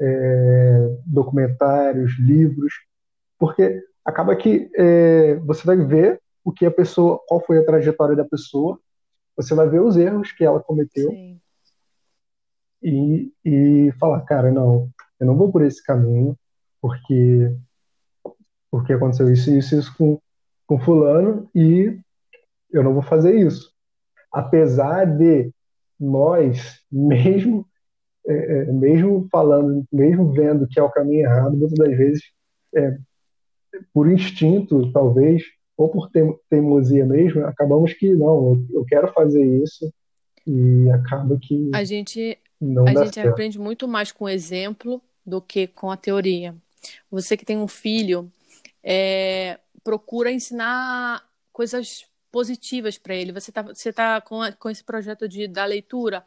[0.00, 2.72] é, documentários, livros,
[3.38, 8.16] porque acaba que é, você vai ver o que a pessoa, qual foi a trajetória
[8.16, 8.78] da pessoa,
[9.36, 11.12] você vai ver os erros que ela cometeu
[12.82, 14.88] e, e falar, cara, não,
[15.20, 16.36] eu não vou por esse caminho,
[16.80, 17.54] porque
[18.70, 20.20] porque aconteceu isso isso isso com,
[20.66, 21.98] com fulano e
[22.70, 23.72] eu não vou fazer isso.
[24.32, 25.52] Apesar de
[25.98, 27.66] nós, mesmo
[28.28, 32.22] é, é, mesmo falando, mesmo vendo que é o caminho errado, muitas das vezes,
[32.74, 32.98] é,
[33.92, 35.42] por instinto, talvez,
[35.76, 36.10] ou por
[36.50, 39.90] teimosia mesmo, acabamos que não, eu, eu quero fazer isso
[40.46, 43.30] e acaba que a gente não a gente certo.
[43.30, 46.54] aprende muito mais com o exemplo do que com a teoria.
[47.10, 48.30] Você que tem um filho,
[48.82, 51.22] é, procura ensinar
[51.52, 53.32] coisas positivas para ele.
[53.32, 56.24] Você está você tá com, com esse projeto de, da leitura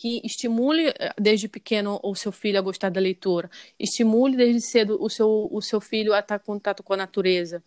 [0.00, 4.96] que estimule eh, desde pequeno o seu filho a gostar da leitura, estimule desde cedo
[4.98, 7.62] o seu, o seu filho a estar em contato com a natureza,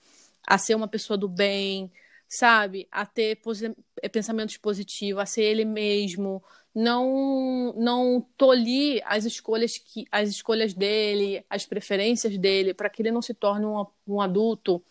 [0.48, 1.92] a ser uma pessoa do bem,
[2.28, 2.88] sabe?
[2.92, 3.40] A ter
[4.02, 10.74] eh, pensamentos positivos, a ser ele mesmo, não não tolir as escolhas que as escolhas
[10.74, 14.84] dele, as preferências dele, para que ele não se torne um, um adulto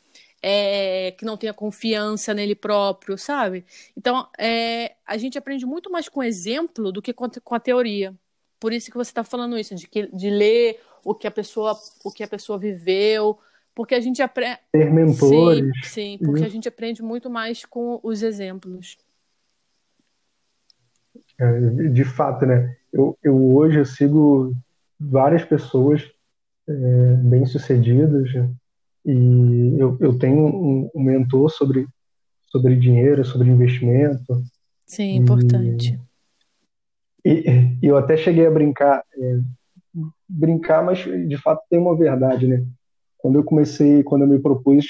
[0.43, 3.65] é, que não tenha confiança nele próprio, sabe?
[3.97, 8.13] Então, é, a gente aprende muito mais com exemplo do que com, com a teoria.
[8.59, 11.77] Por isso que você está falando isso, de, que, de ler o que a pessoa,
[12.05, 13.39] o que a pessoa viveu,
[13.75, 14.59] porque a gente aprende.
[14.73, 15.73] Ter mentores.
[15.85, 18.99] Sim, sim porque a gente aprende muito mais com os exemplos.
[21.39, 22.77] É, de fato, né?
[22.93, 24.55] Eu, eu hoje eu sigo
[24.99, 26.11] várias pessoas
[26.69, 26.73] é,
[27.17, 28.31] bem-sucedidas,
[29.05, 31.87] e eu, eu tenho um, um mentor sobre,
[32.47, 34.43] sobre dinheiro, sobre investimento.
[34.87, 35.99] Sim, importante.
[37.25, 39.39] E, e, eu até cheguei a brincar, é,
[40.29, 42.65] brincar, mas de fato tem uma verdade, né?
[43.19, 44.85] Quando eu comecei, quando eu me propus,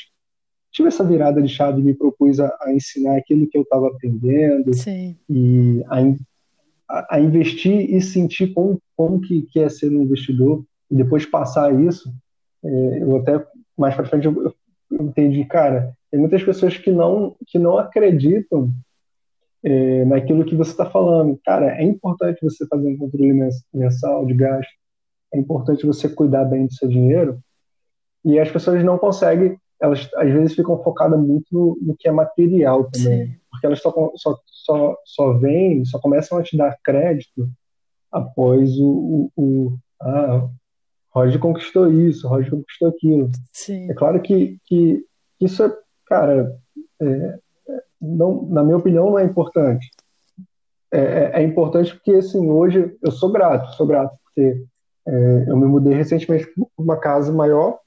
[0.71, 3.89] tive essa virada de chave e me propus a, a ensinar aquilo que eu estava
[3.89, 5.17] aprendendo Sim.
[5.29, 10.97] e a, a, investir e sentir como, como que, que é ser um investidor e
[10.97, 12.13] depois passar isso.
[12.65, 13.45] É, eu até
[13.77, 14.55] mais para frente eu,
[14.91, 18.73] eu, entendi, cara, tem muitas pessoas que não, que não acreditam
[19.64, 21.39] é, naquilo que você está falando.
[21.45, 23.33] Cara, é importante você fazer um controle
[23.73, 24.70] mensal de gasto,
[25.33, 27.41] é importante você cuidar bem do seu dinheiro,
[28.25, 32.12] e as pessoas não conseguem, elas às vezes ficam focadas muito no, no que é
[32.12, 33.37] material também, Sim.
[33.51, 37.49] porque elas só, só, só, só vêm, só começam a te dar crédito
[38.11, 40.49] após o, o, o ah,
[41.15, 43.31] Roger conquistou isso, Roger conquistou aquilo.
[43.53, 43.91] Sim.
[43.91, 45.05] É claro que, que
[45.41, 46.59] isso é, cara,
[47.01, 47.39] é,
[48.01, 49.91] não, na minha opinião, não é importante.
[50.91, 54.65] É, é, é, importante porque, assim, hoje eu sou grato, sou grato porque
[55.07, 57.79] é, eu me mudei recentemente para uma casa maior.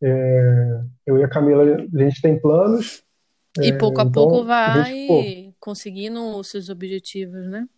[0.00, 3.02] É, eu e a Camila, a gente tem planos.
[3.60, 7.68] E pouco a então, pouco vai gente, conseguindo os seus objetivos, né?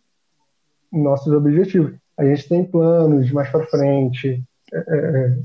[0.91, 5.37] Nossos objetivos a gente tem planos mais para frente, é, é, é,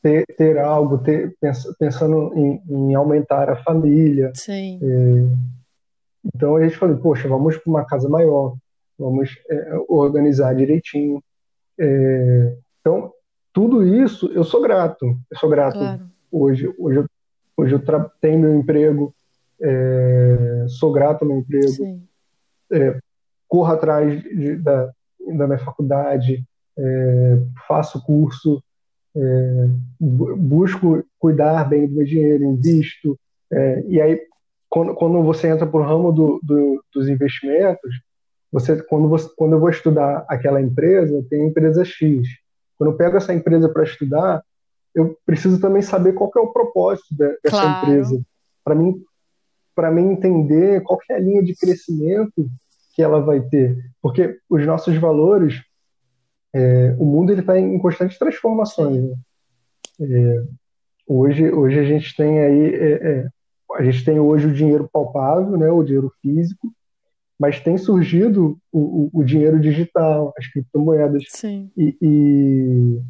[0.00, 1.36] ter, ter algo, ter,
[1.76, 4.30] pensando em, em aumentar a família.
[4.32, 4.78] Sim.
[4.80, 8.54] É, então a gente falou, poxa, vamos para uma casa maior,
[8.96, 11.20] vamos é, organizar direitinho.
[11.76, 13.12] É, então,
[13.52, 16.04] tudo isso eu sou grato, eu sou grato claro.
[16.30, 16.72] hoje.
[16.78, 17.06] Hoje eu,
[17.56, 17.82] hoje eu
[18.20, 19.12] tenho meu emprego,
[20.68, 22.00] sou grato ao meu emprego,
[23.48, 24.90] corro atrás de, da,
[25.36, 26.44] da minha faculdade,
[26.76, 28.62] é, faço curso,
[29.14, 29.68] é,
[30.00, 33.18] busco cuidar bem do meu dinheiro, invisto.
[33.50, 34.20] É, e aí,
[34.68, 37.94] quando, quando você entra para o ramo do, do, dos investimentos,
[38.50, 42.26] você, quando, você, quando eu vou estudar aquela empresa, tem empresa X.
[42.76, 44.42] Quando eu pego essa empresa para estudar,
[44.94, 47.86] eu preciso também saber qual é o propósito de, dessa claro.
[47.86, 48.20] empresa.
[48.64, 49.02] Para mim,
[49.74, 52.46] para mim entender qual é a linha de crescimento
[52.92, 55.62] que ela vai ter, porque os nossos valores,
[56.54, 59.02] é, o mundo ele está em constantes transformações.
[59.02, 59.14] Né?
[60.00, 60.44] É,
[61.06, 63.28] hoje, hoje a gente tem aí, é, é,
[63.72, 66.72] a gente tem hoje o dinheiro palpável, né, o dinheiro físico,
[67.38, 71.24] mas tem surgido o, o, o dinheiro digital, as criptomoedas.
[71.28, 71.70] Sim.
[71.76, 73.02] E, e,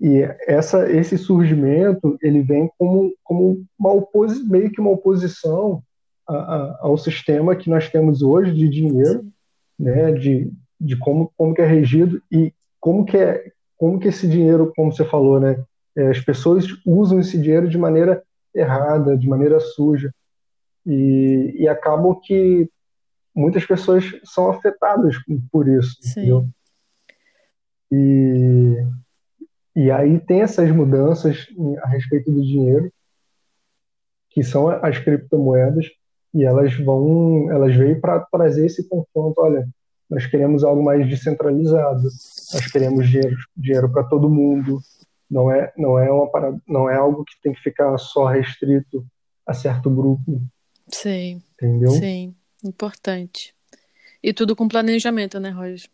[0.00, 5.82] e, essa, esse surgimento ele vem como, como uma oposi meio que uma oposição
[6.28, 9.26] a, a, ao sistema que nós temos hoje de dinheiro,
[9.78, 14.26] né, de, de como, como que é regido e como que é como que esse
[14.26, 15.62] dinheiro, como você falou, né,
[15.94, 18.22] é, as pessoas usam esse dinheiro de maneira
[18.54, 20.14] errada, de maneira suja
[20.84, 22.70] e, e acabam que
[23.34, 25.16] muitas pessoas são afetadas
[25.52, 26.20] por isso, Sim.
[26.20, 26.48] entendeu?
[27.92, 28.76] E,
[29.76, 31.46] e aí tem essas mudanças
[31.82, 32.90] a respeito do dinheiro,
[34.30, 35.86] que são as criptomoedas,
[36.34, 39.40] e elas vão, elas veio para trazer esse confronto.
[39.40, 39.68] Olha,
[40.08, 44.80] nós queremos algo mais descentralizado, nós queremos dinheiro, dinheiro para todo mundo.
[45.28, 49.04] Não é, não é uma parada, não é algo que tem que ficar só restrito
[49.44, 50.40] a certo grupo.
[50.92, 51.42] Sim.
[51.54, 51.90] Entendeu?
[51.90, 53.54] Sim, importante.
[54.22, 55.88] E tudo com planejamento, né, Roger?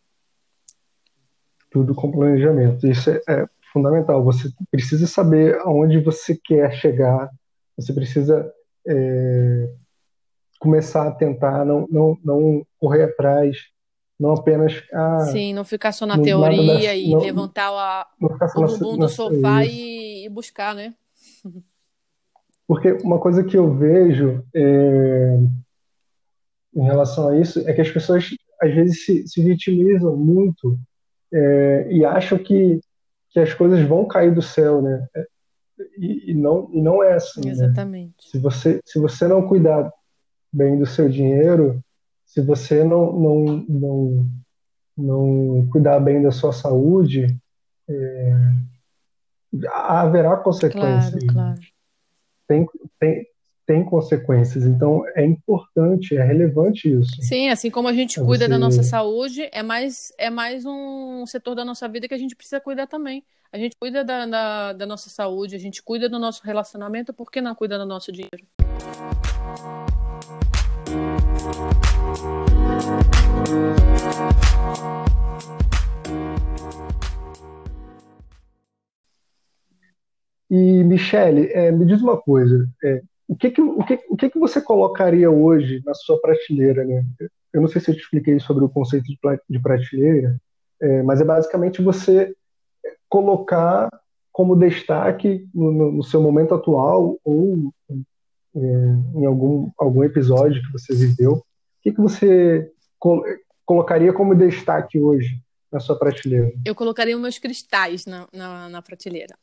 [1.71, 2.87] Tudo com planejamento.
[2.87, 4.23] Isso é, é fundamental.
[4.25, 7.31] Você precisa saber aonde você quer chegar.
[7.77, 8.53] Você precisa
[8.87, 9.75] é,
[10.63, 13.57] começar a tentar, não, não, não correr atrás,
[14.19, 14.81] não apenas.
[14.93, 19.09] Ah, Sim, não ficar só na teoria da, e não, levantar a, o bumbum do
[19.09, 20.95] sofá e, e, buscar, né?
[22.65, 25.39] Porque uma coisa que eu vejo é,
[26.77, 28.29] em relação a isso é que as pessoas
[28.63, 30.79] às vezes se, se vitimizam muito
[31.35, 32.81] é, e acham que,
[33.31, 35.09] que as coisas vão cair do céu, né?
[35.99, 37.41] E, e não, e não é assim.
[37.45, 37.51] Né?
[37.51, 38.07] Exatamente.
[38.07, 38.31] Né?
[38.31, 39.93] Se, você, se você não cuidar
[40.53, 41.83] bem do seu dinheiro,
[42.27, 44.27] se você não, não, não,
[44.97, 47.37] não cuidar bem da sua saúde,
[47.89, 48.33] é,
[49.71, 51.25] haverá consequências.
[51.25, 51.61] Claro, claro.
[52.49, 52.67] Tem,
[52.99, 53.27] tem,
[53.67, 54.65] tem consequências.
[54.65, 57.21] Então é importante, é relevante isso.
[57.21, 58.51] Sim, assim como a gente cuida você...
[58.51, 62.37] da nossa saúde, é mais, é mais um setor da nossa vida que a gente
[62.37, 63.25] precisa cuidar também.
[63.53, 67.31] A gente cuida da, da, da nossa saúde, a gente cuida do nosso relacionamento, por
[67.31, 68.47] que não cuida do nosso dinheiro?
[80.49, 84.31] E, Michele, é, me diz uma coisa: é, o, que, que, o, que, o que,
[84.31, 86.85] que você colocaria hoje na sua prateleira?
[86.85, 87.05] Né?
[87.53, 89.07] Eu não sei se eu te expliquei sobre o conceito
[89.49, 90.41] de, prateleira,
[90.81, 92.35] é, mas é basicamente você
[93.09, 93.89] colocar
[94.31, 97.73] como destaque no, no seu momento atual ou
[98.55, 101.33] em algum, algum episódio que você viveu.
[101.33, 101.45] O
[101.83, 103.23] que, que você col
[103.65, 105.41] colocaria como destaque hoje
[105.71, 106.53] na sua prateleira?
[106.65, 109.37] Eu colocaria os meus cristais na, na, na prateleira.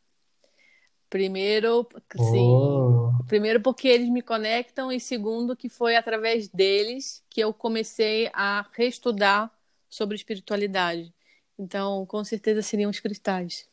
[1.09, 2.47] Primeiro, sim.
[2.47, 3.11] Oh.
[3.27, 8.65] Primeiro porque eles me conectam e segundo que foi através deles que eu comecei a
[8.73, 9.51] reestudar
[9.89, 11.11] sobre espiritualidade.
[11.57, 13.67] Então, com certeza seriam os cristais.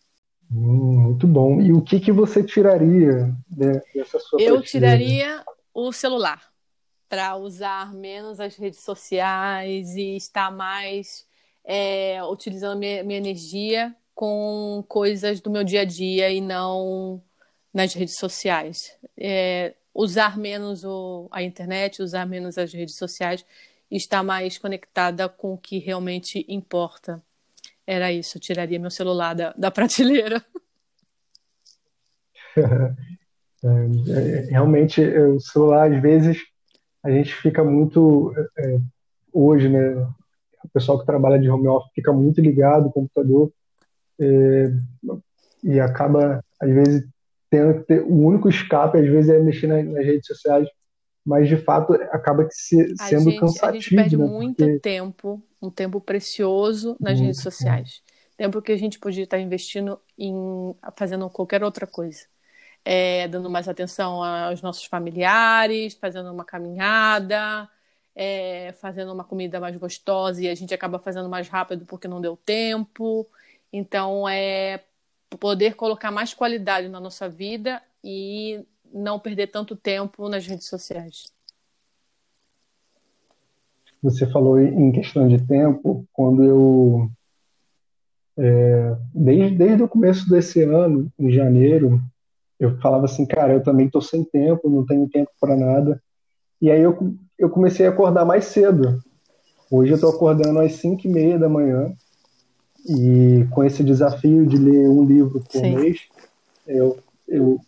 [0.51, 1.61] Hum, muito bom.
[1.61, 5.44] E o que que você tiraria dessa sua Eu tiraria
[5.74, 6.42] o celular
[7.09, 11.26] para usar menos as redes sociais e estar mais
[11.64, 17.22] é, utilizando minha, minha energia com coisas do meu dia a dia e não
[17.72, 18.97] nas redes sociais.
[19.16, 23.44] É, usar menos o, a internet, usar menos as redes sociais
[23.90, 27.22] e estar mais conectada com o que realmente importa.
[27.87, 30.45] Era isso, eu tiraria meu celular da, da prateleira.
[33.64, 33.68] É,
[34.12, 36.39] é, realmente, o celular, às vezes,
[37.03, 38.32] a gente fica muito.
[38.57, 38.78] É,
[39.32, 39.95] hoje, né?
[40.62, 43.51] O pessoal que trabalha de home office fica muito ligado no computador
[44.20, 44.70] é,
[45.64, 47.09] e acaba, às vezes,
[47.51, 50.68] tendo que ter o único escape, às vezes, é mexer nas, nas redes sociais,
[51.27, 53.68] mas de fato acaba que se, sendo gente, cansativo.
[53.68, 54.24] A gente perde né?
[54.24, 54.79] muito Porque...
[54.79, 58.01] tempo, um tempo precioso nas muito redes sociais.
[58.37, 60.33] Tempo que a gente podia estar investindo em
[60.95, 62.27] fazendo qualquer outra coisa.
[62.85, 67.68] É, dando mais atenção aos nossos familiares, fazendo uma caminhada,
[68.14, 72.20] é, fazendo uma comida mais gostosa e a gente acaba fazendo mais rápido porque não
[72.20, 73.27] deu tempo.
[73.72, 74.85] Então, é
[75.41, 81.24] poder colocar mais qualidade na nossa vida e não perder tanto tempo nas redes sociais.
[84.03, 87.11] Você falou em questão de tempo, quando eu.
[88.39, 92.01] É, desde, desde o começo desse ano, em janeiro,
[92.61, 96.03] eu falava assim, cara, eu também estou sem tempo, não tenho tempo para nada.
[96.61, 99.03] E aí eu, eu comecei a acordar mais cedo.
[99.70, 101.93] Hoje eu estou acordando às 5 e meia da manhã
[102.89, 105.74] e com esse desafio de ler um livro por Sim.
[105.74, 106.03] mês,
[106.66, 107.61] eu, eu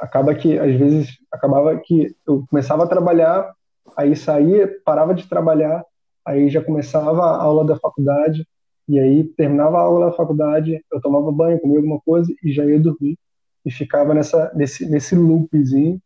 [0.00, 3.52] acaba que às vezes acabava que eu começava a trabalhar,
[3.96, 5.84] aí saía, parava de trabalhar,
[6.24, 8.46] aí já começava a aula da faculdade
[8.88, 12.64] e aí terminava a aula da faculdade, eu tomava banho, comia alguma coisa e já
[12.64, 13.16] ia dormir
[13.64, 16.00] e ficava nessa nesse nesse loopzinho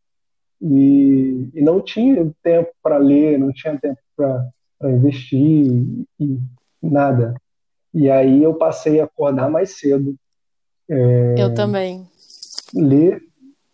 [0.61, 4.51] e, e não tinha tempo para ler, não tinha tempo para
[4.91, 6.41] investir e, e
[6.83, 7.35] nada.
[7.93, 10.17] E aí eu passei a acordar mais cedo.
[10.89, 12.07] É, eu também.
[12.75, 13.23] Ler,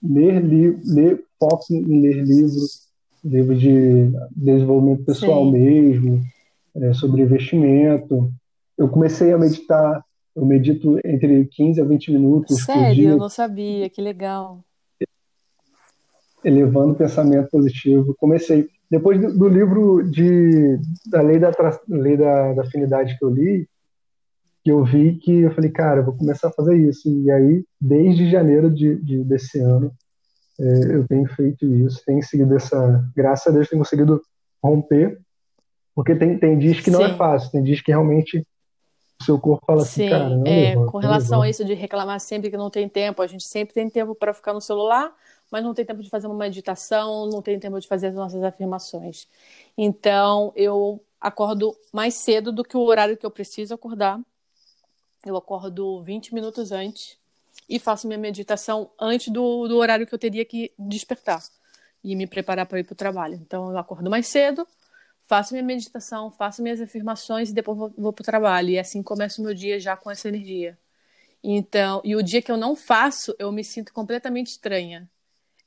[0.03, 2.89] ler, li, ler, foco em ler livros,
[3.25, 5.53] livros de desenvolvimento pessoal Sim.
[5.53, 6.23] mesmo,
[6.77, 8.33] é, sobre investimento.
[8.77, 12.87] Eu comecei a meditar, eu medito entre 15 a 20 minutos Sério?
[12.87, 13.11] por dia.
[13.11, 14.65] Eu não sabia, que legal.
[16.43, 18.15] Elevando o pensamento positivo.
[18.19, 18.69] Comecei.
[18.91, 21.51] Depois do, do livro de, da Lei da,
[21.89, 23.69] Lei da, da Afinidade que eu li,
[24.71, 27.09] que eu vi que eu falei, cara, eu vou começar a fazer isso.
[27.09, 29.93] E aí, desde janeiro de, de desse ano,
[30.59, 34.23] é, eu tenho feito isso, tenho seguido essa, graças a Deus, tenho conseguido
[34.63, 35.19] romper,
[35.95, 37.15] porque tem, tem dias que não é Sim.
[37.15, 38.47] é fácil, tem dias que realmente
[39.21, 41.75] o seu corpo fala assim, Sim, cara, não é, levanta, com relação a isso de
[41.75, 45.13] reclamar sempre que não tem tempo, a gente sempre tem tempo para ficar no celular,
[45.51, 48.43] mas não tem tempo de fazer uma meditação, não tem tempo de fazer as nossas
[48.43, 49.27] afirmações.
[49.77, 54.21] Então, eu acordo mais cedo do que o horário que eu preciso acordar
[55.25, 57.19] eu acordo 20 minutos antes
[57.69, 61.43] e faço minha meditação antes do, do horário que eu teria que despertar
[62.03, 63.35] e me preparar para ir para o trabalho.
[63.35, 64.67] Então eu acordo mais cedo,
[65.23, 68.71] faço minha meditação, faço minhas afirmações e depois vou, vou para o trabalho.
[68.71, 70.79] E assim começo o meu dia já com essa energia.
[71.43, 75.09] Então, e o dia que eu não faço, eu me sinto completamente estranha.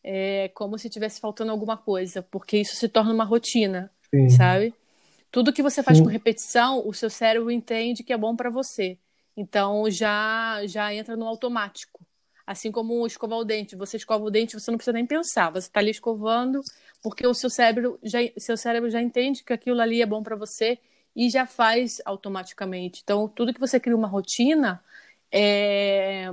[0.03, 4.29] É como se tivesse faltando alguma coisa, porque isso se torna uma rotina, Sim.
[4.29, 4.73] sabe?
[5.31, 6.03] Tudo que você faz Sim.
[6.03, 8.97] com repetição, o seu cérebro entende que é bom para você.
[9.35, 11.99] Então já já entra no automático.
[12.45, 15.67] Assim como escovar o dente, você escova o dente, você não precisa nem pensar, você
[15.67, 16.61] está ali escovando,
[17.01, 20.35] porque o seu cérebro já seu cérebro já entende que aquilo ali é bom para
[20.35, 20.77] você
[21.15, 23.01] e já faz automaticamente.
[23.03, 24.83] Então, tudo que você cria uma rotina,
[25.31, 26.29] é...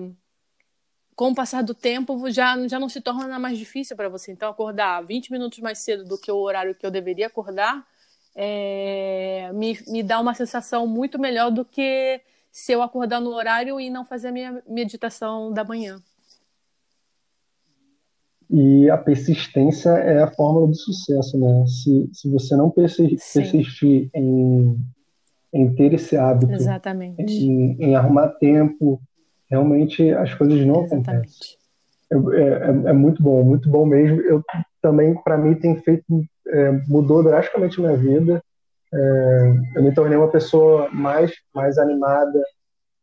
[1.15, 4.33] com o passar do tempo, já, já não se torna mais difícil para você.
[4.33, 7.87] Então, acordar 20 minutos mais cedo do que o horário que eu deveria acordar,
[8.35, 9.51] é...
[9.55, 12.21] me, me dá uma sensação muito melhor do que
[12.51, 16.01] se eu acordar no horário e não fazer a minha meditação da manhã.
[18.53, 21.65] E a persistência é a fórmula do sucesso, né?
[21.67, 24.77] Se, se você não persistir em,
[25.53, 26.53] em ter esse hábito,
[27.19, 29.01] em, em, arrumar tempo,
[29.49, 31.11] realmente as coisas não Exatamente.
[31.11, 31.61] acontecem.
[32.13, 34.21] É, é, é, muito bom, muito bom mesmo.
[34.23, 34.43] Eu
[34.83, 36.05] também, para mim, tem feito,
[36.49, 38.43] é, mudou drasticamente minha vida.
[38.93, 42.43] É, eu me tornei uma pessoa mais, mais animada,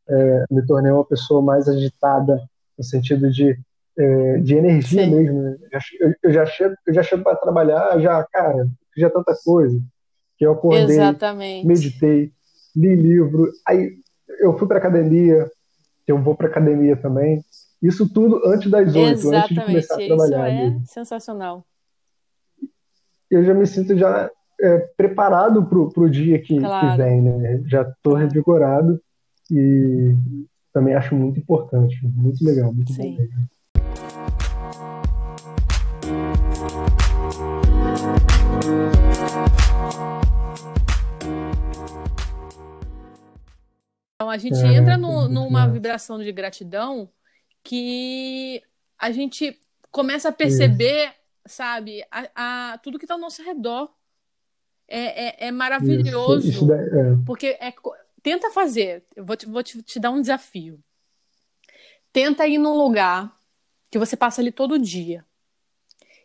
[0.09, 2.41] é, me tornei uma pessoa mais agitada,
[2.77, 3.57] no sentido de,
[3.97, 5.15] é, de energia Sim.
[5.15, 5.41] mesmo.
[5.41, 5.57] Né?
[5.99, 9.79] Eu, eu, já chego, eu já chego para trabalhar, já, cara, já tanta coisa,
[10.37, 11.65] que eu acordei, Exatamente.
[11.65, 12.31] meditei,
[12.75, 13.97] li livro, aí
[14.39, 15.49] eu fui para academia,
[16.07, 17.43] eu vou para academia também.
[17.81, 20.49] Isso tudo antes das oito, antes de começar a trabalhar.
[20.49, 20.85] Isso é mesmo.
[20.85, 21.65] sensacional.
[23.29, 26.91] Eu já me sinto já é, preparado para o dia que, claro.
[26.91, 27.61] que, vem, né?
[27.65, 28.99] Já estou revigorado
[29.51, 30.15] e
[30.73, 33.15] também acho muito importante, muito legal, muito Sim.
[33.15, 33.47] bom mesmo.
[44.15, 47.07] Então a gente é, entra no, numa vibração de gratidão
[47.63, 48.63] que
[48.97, 49.59] a gente
[49.91, 51.11] começa a perceber,
[51.45, 53.89] sabe, a, a tudo que está ao nosso redor
[54.87, 56.47] é, é, é maravilhoso.
[56.47, 57.17] Isso, isso é.
[57.25, 57.73] Porque é,
[58.23, 59.03] tenta fazer.
[59.15, 60.81] Eu vou, te, vou te, te dar um desafio.
[62.13, 63.35] Tenta ir num lugar
[63.91, 65.25] que você passa ali todo dia.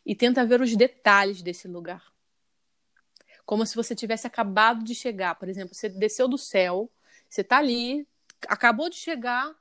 [0.04, 2.04] E tenta ver os detalhes desse lugar.
[3.44, 5.34] Como se você tivesse acabado de chegar.
[5.34, 6.90] Por exemplo, você desceu do céu,
[7.28, 8.06] você está ali,
[8.48, 9.54] acabou de chegar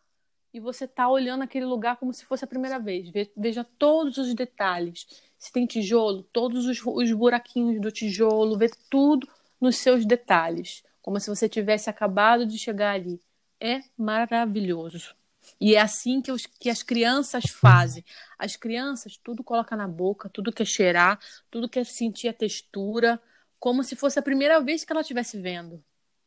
[0.54, 3.10] e você está olhando aquele lugar como se fosse a primeira vez.
[3.36, 5.08] Veja todos os detalhes
[5.42, 9.28] se tem tijolo, todos os, os buraquinhos do tijolo, ver tudo
[9.60, 13.20] nos seus detalhes, como se você tivesse acabado de chegar ali.
[13.60, 15.16] É maravilhoso.
[15.60, 18.06] E é assim que, os, que as crianças fazem.
[18.38, 21.20] As crianças tudo coloca na boca, tudo quer cheirar,
[21.50, 23.20] tudo quer sentir a textura,
[23.60, 25.84] como se fosse a primeira vez que ela estivesse vendo,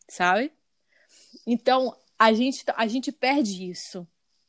[0.08, 0.50] sabe?
[1.46, 4.04] Então, a gente, a gente perde isso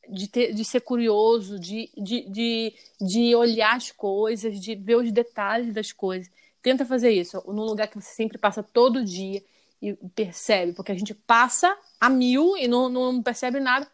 [0.08, 5.12] de, ter, de ser curioso, de, de, de, de olhar as coisas, de ver os
[5.12, 6.30] detalhes das coisas.
[6.62, 9.42] Tenta fazer isso num lugar que você sempre passa todo dia
[9.80, 13.86] e percebe, porque a gente passa a mil e não, não percebe nada,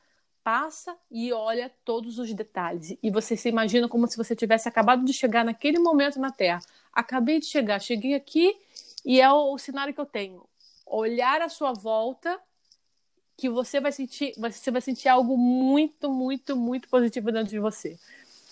[0.42, 2.96] passa e olha todos os detalhes.
[3.02, 6.60] E você se imagina como se você tivesse acabado de chegar naquele momento na Terra.
[6.92, 8.56] Acabei de chegar, cheguei aqui
[9.04, 10.44] e é o, o cenário que eu tenho.
[10.86, 12.38] Olhar à sua volta
[13.42, 17.96] que você vai sentir, você vai sentir algo muito, muito, muito positivo dentro de você.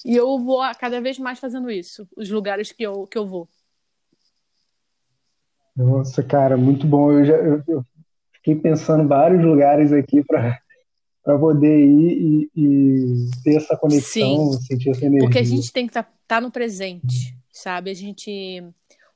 [0.05, 3.49] E eu vou cada vez mais fazendo isso, os lugares que eu, que eu vou.
[5.77, 7.13] Nossa, cara, muito bom.
[7.13, 7.85] Eu já eu, eu
[8.33, 10.59] fiquei pensando vários lugares aqui para
[11.23, 15.21] para poder ir e, e, ter essa conexão, Sim, sentir essa energia.
[15.21, 17.91] Porque a gente tem que estar tá, tá no presente, sabe?
[17.91, 18.65] A gente,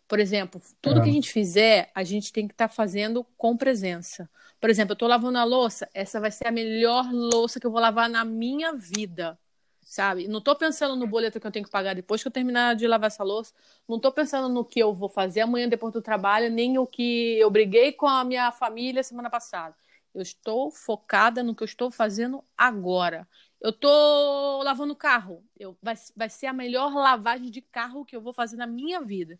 [0.06, 1.02] por exemplo, tudo é.
[1.02, 4.28] que a gente fizer, a gente tem que estar tá fazendo com presença.
[4.60, 7.70] Por exemplo, eu tô lavando a louça, essa vai ser a melhor louça que eu
[7.70, 9.38] vou lavar na minha vida.
[9.82, 10.26] Sabe?
[10.28, 12.86] Não tô pensando no boleto que eu tenho que pagar depois que eu terminar de
[12.86, 13.52] lavar essa louça.
[13.86, 17.38] Não tô pensando no que eu vou fazer amanhã depois do trabalho, nem o que
[17.38, 19.74] eu briguei com a minha família semana passada.
[20.14, 23.28] Eu estou focada no que eu estou fazendo agora.
[23.60, 25.44] Eu tô lavando carro.
[25.58, 29.00] Eu, vai, vai ser a melhor lavagem de carro que eu vou fazer na minha
[29.02, 29.38] vida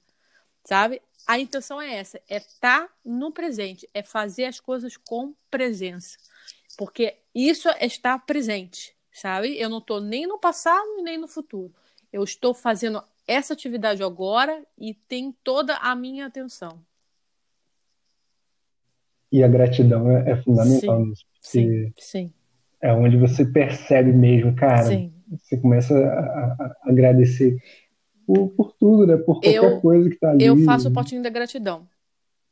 [0.65, 1.01] sabe?
[1.27, 6.16] A intenção é essa, é estar tá no presente, é fazer as coisas com presença.
[6.77, 9.59] Porque isso é estar presente, sabe?
[9.59, 11.73] Eu não estou nem no passado nem no futuro.
[12.12, 16.78] Eu estou fazendo essa atividade agora e tem toda a minha atenção.
[19.32, 21.27] E a gratidão é, é fundamental sim, nisso.
[21.41, 22.32] Sim, sim.
[22.81, 24.85] é onde você percebe mesmo, cara.
[24.85, 25.12] Sim.
[25.28, 27.57] Você começa a, a, a agradecer
[28.27, 29.17] por, por, tudo, né?
[29.17, 30.45] Por qualquer eu, coisa que tá ali.
[30.45, 31.89] Eu faço o potinho da gratidão.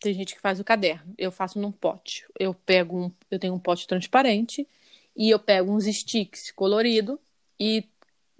[0.01, 1.15] Tem gente que faz o caderno.
[1.16, 2.27] Eu faço num pote.
[2.39, 4.69] Eu pego um, eu tenho um pote transparente
[5.16, 7.20] e eu pego uns sticks colorido
[7.59, 7.89] e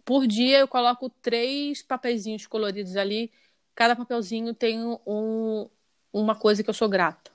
[0.05, 3.31] por dia eu coloco três papeizinhos coloridos ali.
[3.75, 5.69] Cada papelzinho tem um,
[6.13, 7.31] uma coisa que eu sou grata.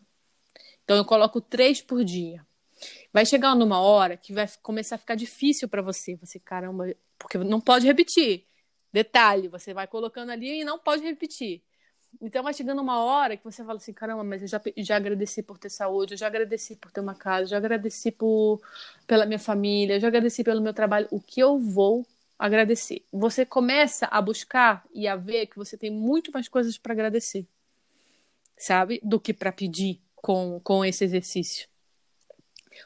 [0.84, 2.46] Então eu coloco três por dia.
[3.12, 6.16] Vai chegar numa hora que vai começar a ficar difícil para você.
[6.18, 8.47] Você, caramba, porque não pode repetir.
[8.92, 11.62] Detalhe, você vai colocando ali e não pode repetir.
[12.22, 15.44] Então vai chegando uma hora que você fala assim, caramba, mas eu já, já agradeci
[15.44, 18.60] por ter saúde, eu já agradeci por ter uma casa, já agradeci por,
[19.06, 21.08] pela minha família, já agradeci pelo meu trabalho.
[21.12, 22.06] O que eu vou
[22.40, 23.06] agradecer?
[23.12, 27.46] Você começa a buscar e a ver que você tem muito mais coisas para agradecer,
[28.58, 29.00] sabe?
[29.04, 31.68] Do que para pedir com, com esse exercício.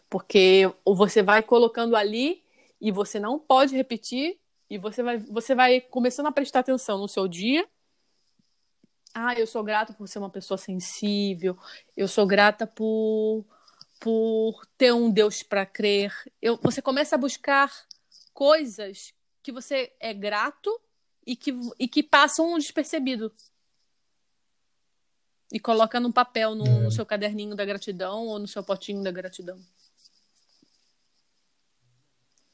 [0.10, 2.44] Porque você vai colocando ali
[2.82, 4.41] e você não pode repetir
[4.72, 7.68] e você vai, você vai começando a prestar atenção no seu dia.
[9.14, 11.58] Ah, eu sou grata por ser uma pessoa sensível.
[11.98, 13.46] Eu sou grata por
[14.00, 16.12] por ter um Deus para crer.
[16.42, 17.70] Eu, você começa a buscar
[18.34, 20.72] coisas que você é grato
[21.28, 23.32] e que, e que passam despercebido.
[25.52, 26.80] E coloca no papel, no, é.
[26.80, 29.60] no seu caderninho da gratidão ou no seu potinho da gratidão.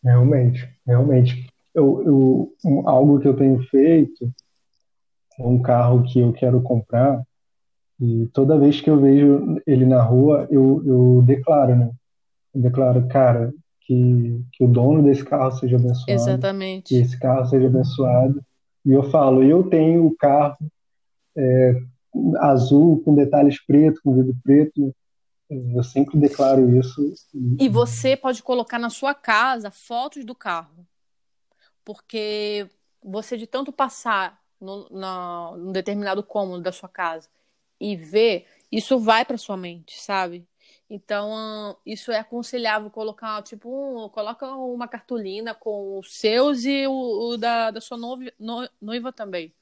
[0.03, 1.47] Realmente, realmente.
[1.77, 4.31] Eu, eu, um, algo que eu tenho feito,
[5.39, 7.21] um carro que eu quero comprar,
[8.01, 11.91] e toda vez que eu vejo ele na rua, eu, eu declaro, né?
[12.53, 16.11] Eu declaro, cara, que, que o dono desse carro seja abençoado.
[16.11, 16.89] Exatamente.
[16.89, 18.43] Que esse carro seja abençoado.
[18.83, 20.57] E eu falo, eu tenho o carro
[21.37, 21.79] é,
[22.39, 24.93] azul com detalhes preto, com vidro preto,
[25.49, 27.13] eu sempre declaro isso.
[27.59, 30.85] E você pode colocar na sua casa fotos do carro.
[31.87, 32.69] Porque
[33.01, 37.29] você, de tanto passar no, no, num determinado cômodo da sua casa
[37.79, 40.45] e ver, isso vai para sua mente, sabe?
[40.89, 46.91] Então, isso é aconselhável colocar, tipo, um, coloca uma cartolina com os seus e o,
[47.31, 48.33] o da, da sua noiva,
[48.81, 49.53] noiva também.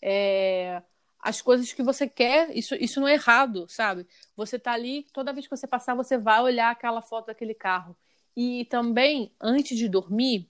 [0.00, 0.82] É,
[1.20, 4.06] as coisas que você quer, isso, isso não é errado, sabe?
[4.34, 7.94] Você tá ali, toda vez que você passar, você vai olhar aquela foto daquele carro.
[8.34, 10.48] E também, antes de dormir,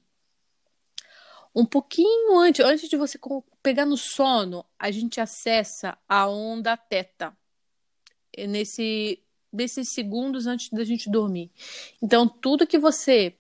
[1.57, 3.19] um pouquinho antes, antes de você
[3.63, 7.35] pegar no sono, a gente acessa a onda teta.
[8.37, 11.51] Nesse, nesses segundos antes da gente dormir.
[12.03, 13.35] Então, tudo que você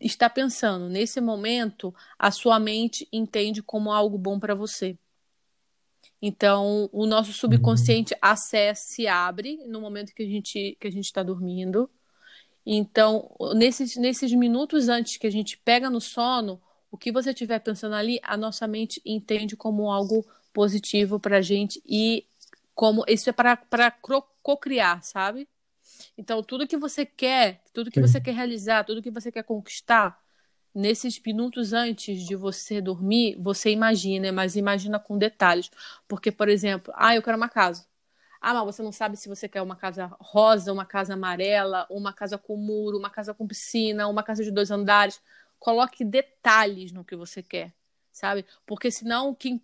[0.00, 4.96] está pensando nesse momento, a sua mente entende como algo bom para você.
[6.22, 8.20] Então, o nosso subconsciente uhum.
[8.22, 11.90] acessa, se abre no momento que a gente que a gente está dormindo.
[12.64, 16.60] Então, nesses, nesses minutos antes que a gente pega no sono,
[16.96, 21.42] o que você estiver pensando ali, a nossa mente entende como algo positivo para a
[21.42, 22.24] gente e
[22.74, 23.90] como isso é para
[24.42, 25.46] co-criar, sabe?
[26.16, 28.06] Então, tudo que você quer, tudo que Sim.
[28.06, 30.18] você quer realizar, tudo que você quer conquistar,
[30.74, 35.70] nesses minutos antes de você dormir, você imagina, mas imagina com detalhes.
[36.08, 37.84] Porque, por exemplo, ah, eu quero uma casa.
[38.40, 42.12] Ah, mas você não sabe se você quer uma casa rosa, uma casa amarela, uma
[42.12, 45.20] casa com muro, uma casa com piscina, uma casa de dois andares.
[45.58, 47.74] Coloque detalhes no que você quer,
[48.12, 48.44] sabe?
[48.66, 49.60] Porque senão, quem,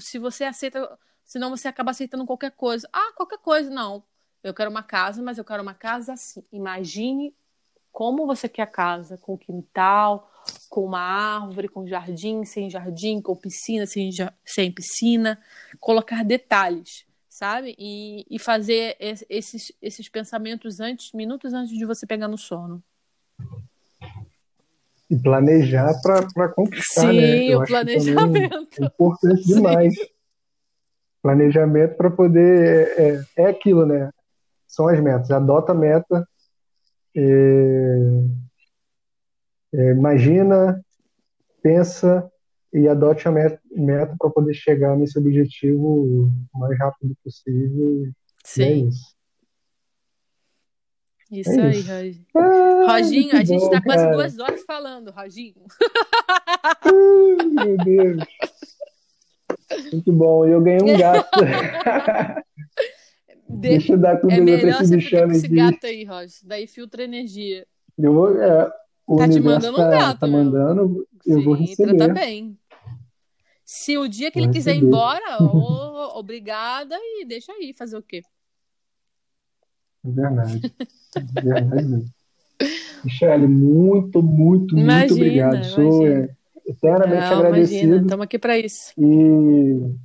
[0.00, 2.88] se você aceita, senão você acaba aceitando qualquer coisa.
[2.92, 4.02] Ah, qualquer coisa, não.
[4.42, 6.44] Eu quero uma casa, mas eu quero uma casa assim.
[6.52, 7.34] Imagine
[7.90, 10.30] como você quer a casa, com quintal,
[10.68, 14.10] com uma árvore, com jardim, sem jardim, com piscina, sem,
[14.44, 15.42] sem piscina,
[15.80, 17.74] colocar detalhes, sabe?
[17.78, 22.82] E, e fazer esses, esses pensamentos antes, minutos antes de você pegar no sono.
[25.10, 27.38] E planejar para conquistar, Sim, né?
[27.38, 28.82] Sim, o planejamento.
[28.82, 29.94] É importante demais.
[31.22, 32.92] planejamento para poder.
[32.98, 34.10] É, é aquilo, né?
[34.66, 35.30] São as metas.
[35.30, 36.28] Adota a meta.
[37.16, 37.98] É
[39.72, 40.82] é, imagina,
[41.62, 42.30] pensa
[42.72, 48.06] e adote a meta, meta para poder chegar nesse objetivo o mais rápido possível.
[48.06, 48.10] É
[48.44, 48.62] Sim.
[48.62, 49.17] É isso.
[51.30, 52.26] Isso é aí, Roginho.
[52.34, 55.66] Ah, Roginho, a gente está quase duas horas falando, Roginho.
[56.86, 58.24] meu Deus.
[59.92, 60.46] Muito bom.
[60.46, 61.28] E eu ganhei um gato.
[63.48, 63.60] De...
[63.60, 66.38] Deixa eu dar com é melhor você ficar com esse gato aí, Roger.
[66.44, 67.66] Daí filtra energia.
[67.98, 68.70] Eu vou, é,
[69.06, 70.20] o tá te mandando um tá, gato.
[70.20, 71.96] Tá mandando, eu Sim, vou receber.
[71.96, 72.58] Trata bem.
[73.64, 77.96] Se o dia que vou ele quiser ir embora, oh, obrigada e deixa aí fazer
[77.96, 78.22] o quê?
[80.04, 80.72] É verdade.
[81.16, 82.04] É verdade mesmo.
[83.04, 85.64] Michele, muito, muito, imagina, muito obrigado.
[85.64, 86.28] Sou é,
[86.66, 87.96] eternamente Não, agradecido.
[87.96, 88.92] Estamos aqui para isso.
[88.98, 89.96] E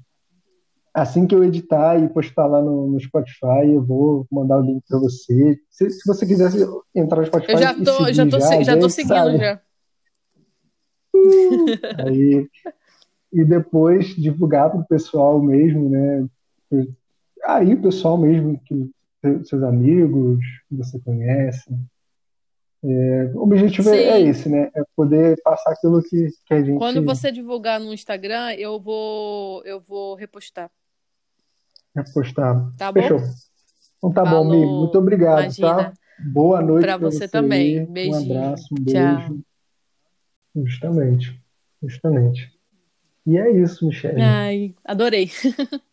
[0.93, 4.83] assim que eu editar e postar lá no, no Spotify, eu vou mandar o link
[4.87, 5.59] para você.
[5.69, 6.51] Se, se, você quiser
[6.93, 9.37] entrar no Spotify, eu já tô, já tô, já, já tô seguindo sabe?
[9.37, 9.61] já.
[12.05, 12.47] Aí,
[13.31, 16.27] e depois divulgar para o pessoal mesmo, né?
[17.45, 18.91] Aí o pessoal mesmo, que,
[19.43, 20.39] seus amigos,
[20.69, 21.69] que você conhece.
[22.85, 24.69] É, o objetivo é, é esse, né?
[24.75, 26.77] É poder passar aquilo que, que a gente.
[26.77, 30.69] Quando você divulgar no Instagram, eu vou, eu vou repostar.
[31.95, 32.71] Repostar.
[32.77, 33.01] Tá bom?
[33.01, 33.19] Fechou.
[33.97, 34.43] Então tá Falou.
[34.43, 34.79] bom, amigo.
[34.79, 35.57] Muito obrigado, tá?
[35.57, 35.91] Imagina.
[35.91, 35.93] tá?
[36.19, 37.85] Boa noite para você, você, também.
[37.85, 38.35] Beijinho.
[38.35, 38.99] Um abraço, um beijo.
[38.99, 39.37] Tchau.
[40.65, 41.41] Justamente.
[41.81, 42.53] Justamente.
[43.25, 44.21] E é isso, Michelle.
[44.21, 45.29] Ai, adorei.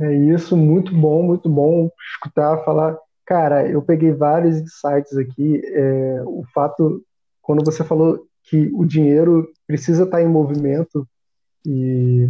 [0.00, 2.96] é isso, muito bom, muito bom escutar, falar.
[3.24, 5.62] Cara, eu peguei vários insights aqui.
[5.64, 7.02] É, o fato,
[7.40, 11.06] quando você falou que o dinheiro precisa estar em movimento
[11.64, 12.28] e,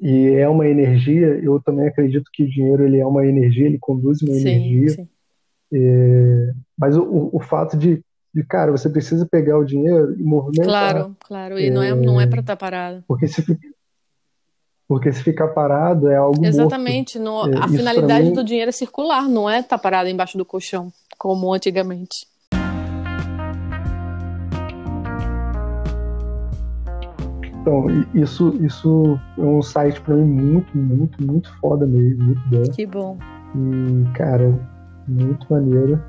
[0.00, 3.78] e é uma energia, eu também acredito que o dinheiro ele é uma energia, ele
[3.78, 4.90] conduz uma sim, energia.
[4.90, 5.08] Sim.
[5.72, 8.02] É, mas o, o fato de
[8.34, 10.66] de cara, você precisa pegar o dinheiro e movimentar.
[10.66, 13.02] Claro, claro, e é, não é, não é para estar tá parado.
[13.08, 13.42] Porque se,
[14.88, 18.32] porque se ficar parado é algo Exatamente, no, é, a finalidade mim...
[18.32, 22.26] do dinheiro é circular, não é estar tá parado embaixo do colchão, como antigamente.
[27.60, 27.84] Então,
[28.14, 32.62] isso, isso é um site para mim muito, muito, muito foda mesmo, muito bom.
[32.74, 33.18] Que bom.
[33.54, 34.58] E, cara,
[35.06, 36.02] muito maneiro.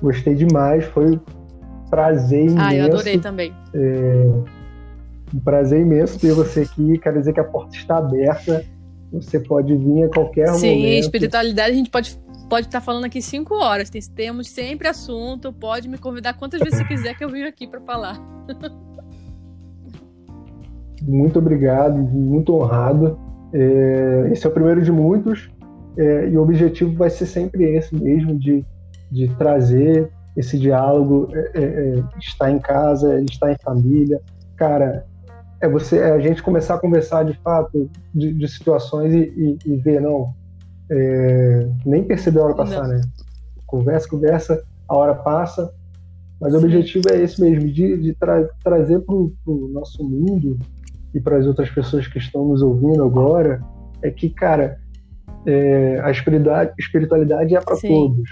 [0.00, 1.20] Gostei demais, foi
[1.90, 2.60] prazer imenso.
[2.60, 3.52] Ah, eu adorei também.
[3.74, 4.59] É,
[5.34, 6.98] um prazer imenso ter você aqui.
[6.98, 8.64] Quero dizer que a porta está aberta.
[9.12, 10.92] Você pode vir a qualquer Sim, momento.
[10.92, 13.90] Sim, espiritualidade a gente pode pode estar falando aqui cinco horas.
[14.14, 15.52] Temos sempre assunto.
[15.52, 18.20] Pode me convidar quantas vezes você quiser que eu venho aqui para falar.
[21.02, 23.18] Muito obrigado, muito honrado.
[23.54, 25.50] É, esse é o primeiro de muitos.
[25.96, 28.64] É, e o objetivo vai ser sempre esse mesmo, de,
[29.10, 34.20] de trazer esse diálogo é, é, é, está em casa, está em família.
[34.56, 35.06] Cara,
[35.60, 39.58] é você, é a gente começar a conversar de fato de, de situações e, e,
[39.66, 40.32] e, ver, não,
[40.90, 42.96] é, nem perceber a hora passar, não.
[42.96, 43.00] né?
[43.66, 45.72] Conversa, conversa, a hora passa,
[46.40, 46.58] mas Sim.
[46.58, 50.58] o objetivo é esse mesmo, de, de tra trazer para o nosso mundo
[51.14, 53.60] e para as outras pessoas que estão nos ouvindo agora,
[54.02, 54.78] é que, cara,
[55.46, 58.30] é, a espiritualidade, espiritualidade é para todos.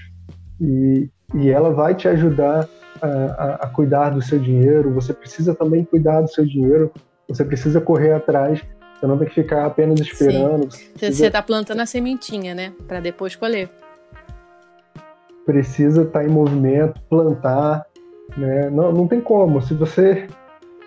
[0.60, 2.68] E, e ela vai te ajudar
[3.00, 4.92] a, a, a, cuidar do seu dinheiro.
[4.94, 6.90] Você precisa também cuidar do seu dinheiro.
[7.28, 8.62] Você precisa correr atrás.
[8.98, 10.70] Você não tem que ficar apenas esperando.
[10.70, 11.26] Você precisa...
[11.26, 12.72] está plantando a sementinha, né?
[12.86, 13.70] Para depois colher.
[15.46, 17.86] Precisa estar tá em movimento, plantar,
[18.36, 18.68] né?
[18.70, 19.62] Não, não tem como.
[19.62, 20.26] Se você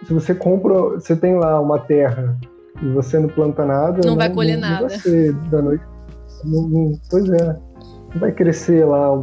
[0.05, 2.37] se você compra, você tem lá uma terra
[2.81, 4.81] e você não planta nada, não, não vai colher não, nada.
[4.81, 5.83] Não vai ser da noite.
[6.43, 7.45] Não, não, pois é,
[8.13, 9.13] não vai crescer lá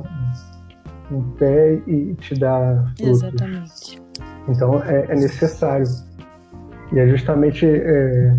[1.11, 3.23] um pé e te dá frutos.
[3.23, 4.03] Exatamente.
[4.49, 5.87] Então é, é necessário.
[6.93, 8.35] E é justamente é,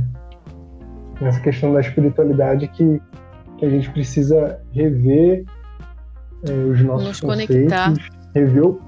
[1.22, 3.02] nessa questão da espiritualidade que,
[3.58, 5.46] que a gente precisa rever
[6.48, 7.94] é, os nossos nos conceitos, conectar.
[8.34, 8.82] rever o,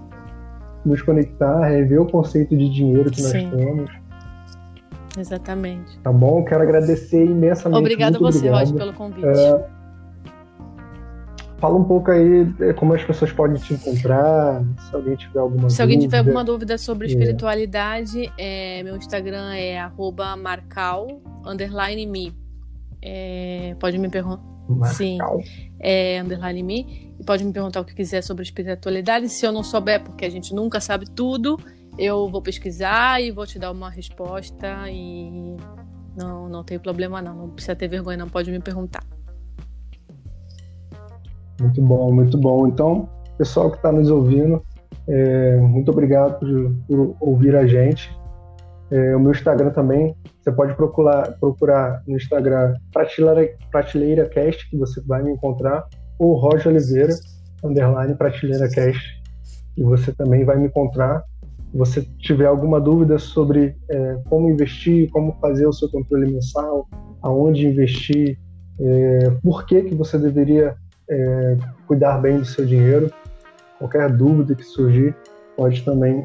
[0.85, 3.47] nos conectar, rever o conceito de dinheiro que Sim.
[3.47, 3.91] nós temos.
[5.17, 5.99] Exatamente.
[5.99, 6.43] Tá bom?
[6.45, 7.79] Quero agradecer imensamente.
[7.79, 9.27] Obrigada a você, Rod, pelo convite.
[9.27, 9.65] É,
[11.61, 15.57] Fala um pouco aí é, como as pessoas podem te encontrar, se alguém tiver alguma
[15.57, 15.75] se dúvida.
[15.75, 17.11] Se alguém tiver alguma dúvida sobre é.
[17.11, 19.79] espiritualidade, é, meu Instagram é
[20.39, 22.35] marcal, underline me.
[22.99, 24.43] É, pode me perguntar.
[24.85, 25.19] Sim,
[25.79, 27.13] é underline me.
[27.19, 29.29] E pode me perguntar o que quiser sobre espiritualidade.
[29.29, 31.59] Se eu não souber, porque a gente nunca sabe tudo,
[31.95, 34.89] eu vou pesquisar e vou te dar uma resposta.
[34.89, 35.57] E
[36.17, 37.35] não, não tem problema, não.
[37.35, 38.29] Não precisa ter vergonha, não.
[38.29, 39.03] Pode me perguntar.
[41.59, 42.67] Muito bom, muito bom.
[42.67, 44.63] Então, pessoal que está nos ouvindo,
[45.07, 48.15] é, muito obrigado por, por, ouvir a gente.
[48.91, 54.77] É, o meu Instagram também, você pode procurar, procurar no Instagram Prateleira, Prateleira Cast, que
[54.77, 55.87] você vai me encontrar,
[56.19, 57.13] ou Roger Oliveira,
[57.63, 59.21] underline Prateleira Cast,
[59.77, 61.23] e você também vai me encontrar.
[61.71, 66.85] Se você tiver alguma dúvida sobre é, como investir, como fazer o seu controle mensal,
[67.21, 68.37] aonde investir,
[68.79, 70.75] é, por que, que você deveria
[71.09, 71.57] é,
[71.87, 73.11] cuidar bem do seu dinheiro.
[73.77, 75.15] Qualquer dúvida que surgir,
[75.55, 76.23] pode também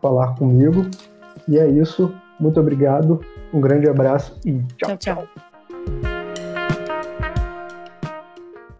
[0.00, 0.86] falar comigo.
[1.48, 2.14] E é isso.
[2.38, 3.20] Muito obrigado.
[3.52, 5.26] Um grande abraço e tchau, tchau.
[5.26, 5.51] tchau.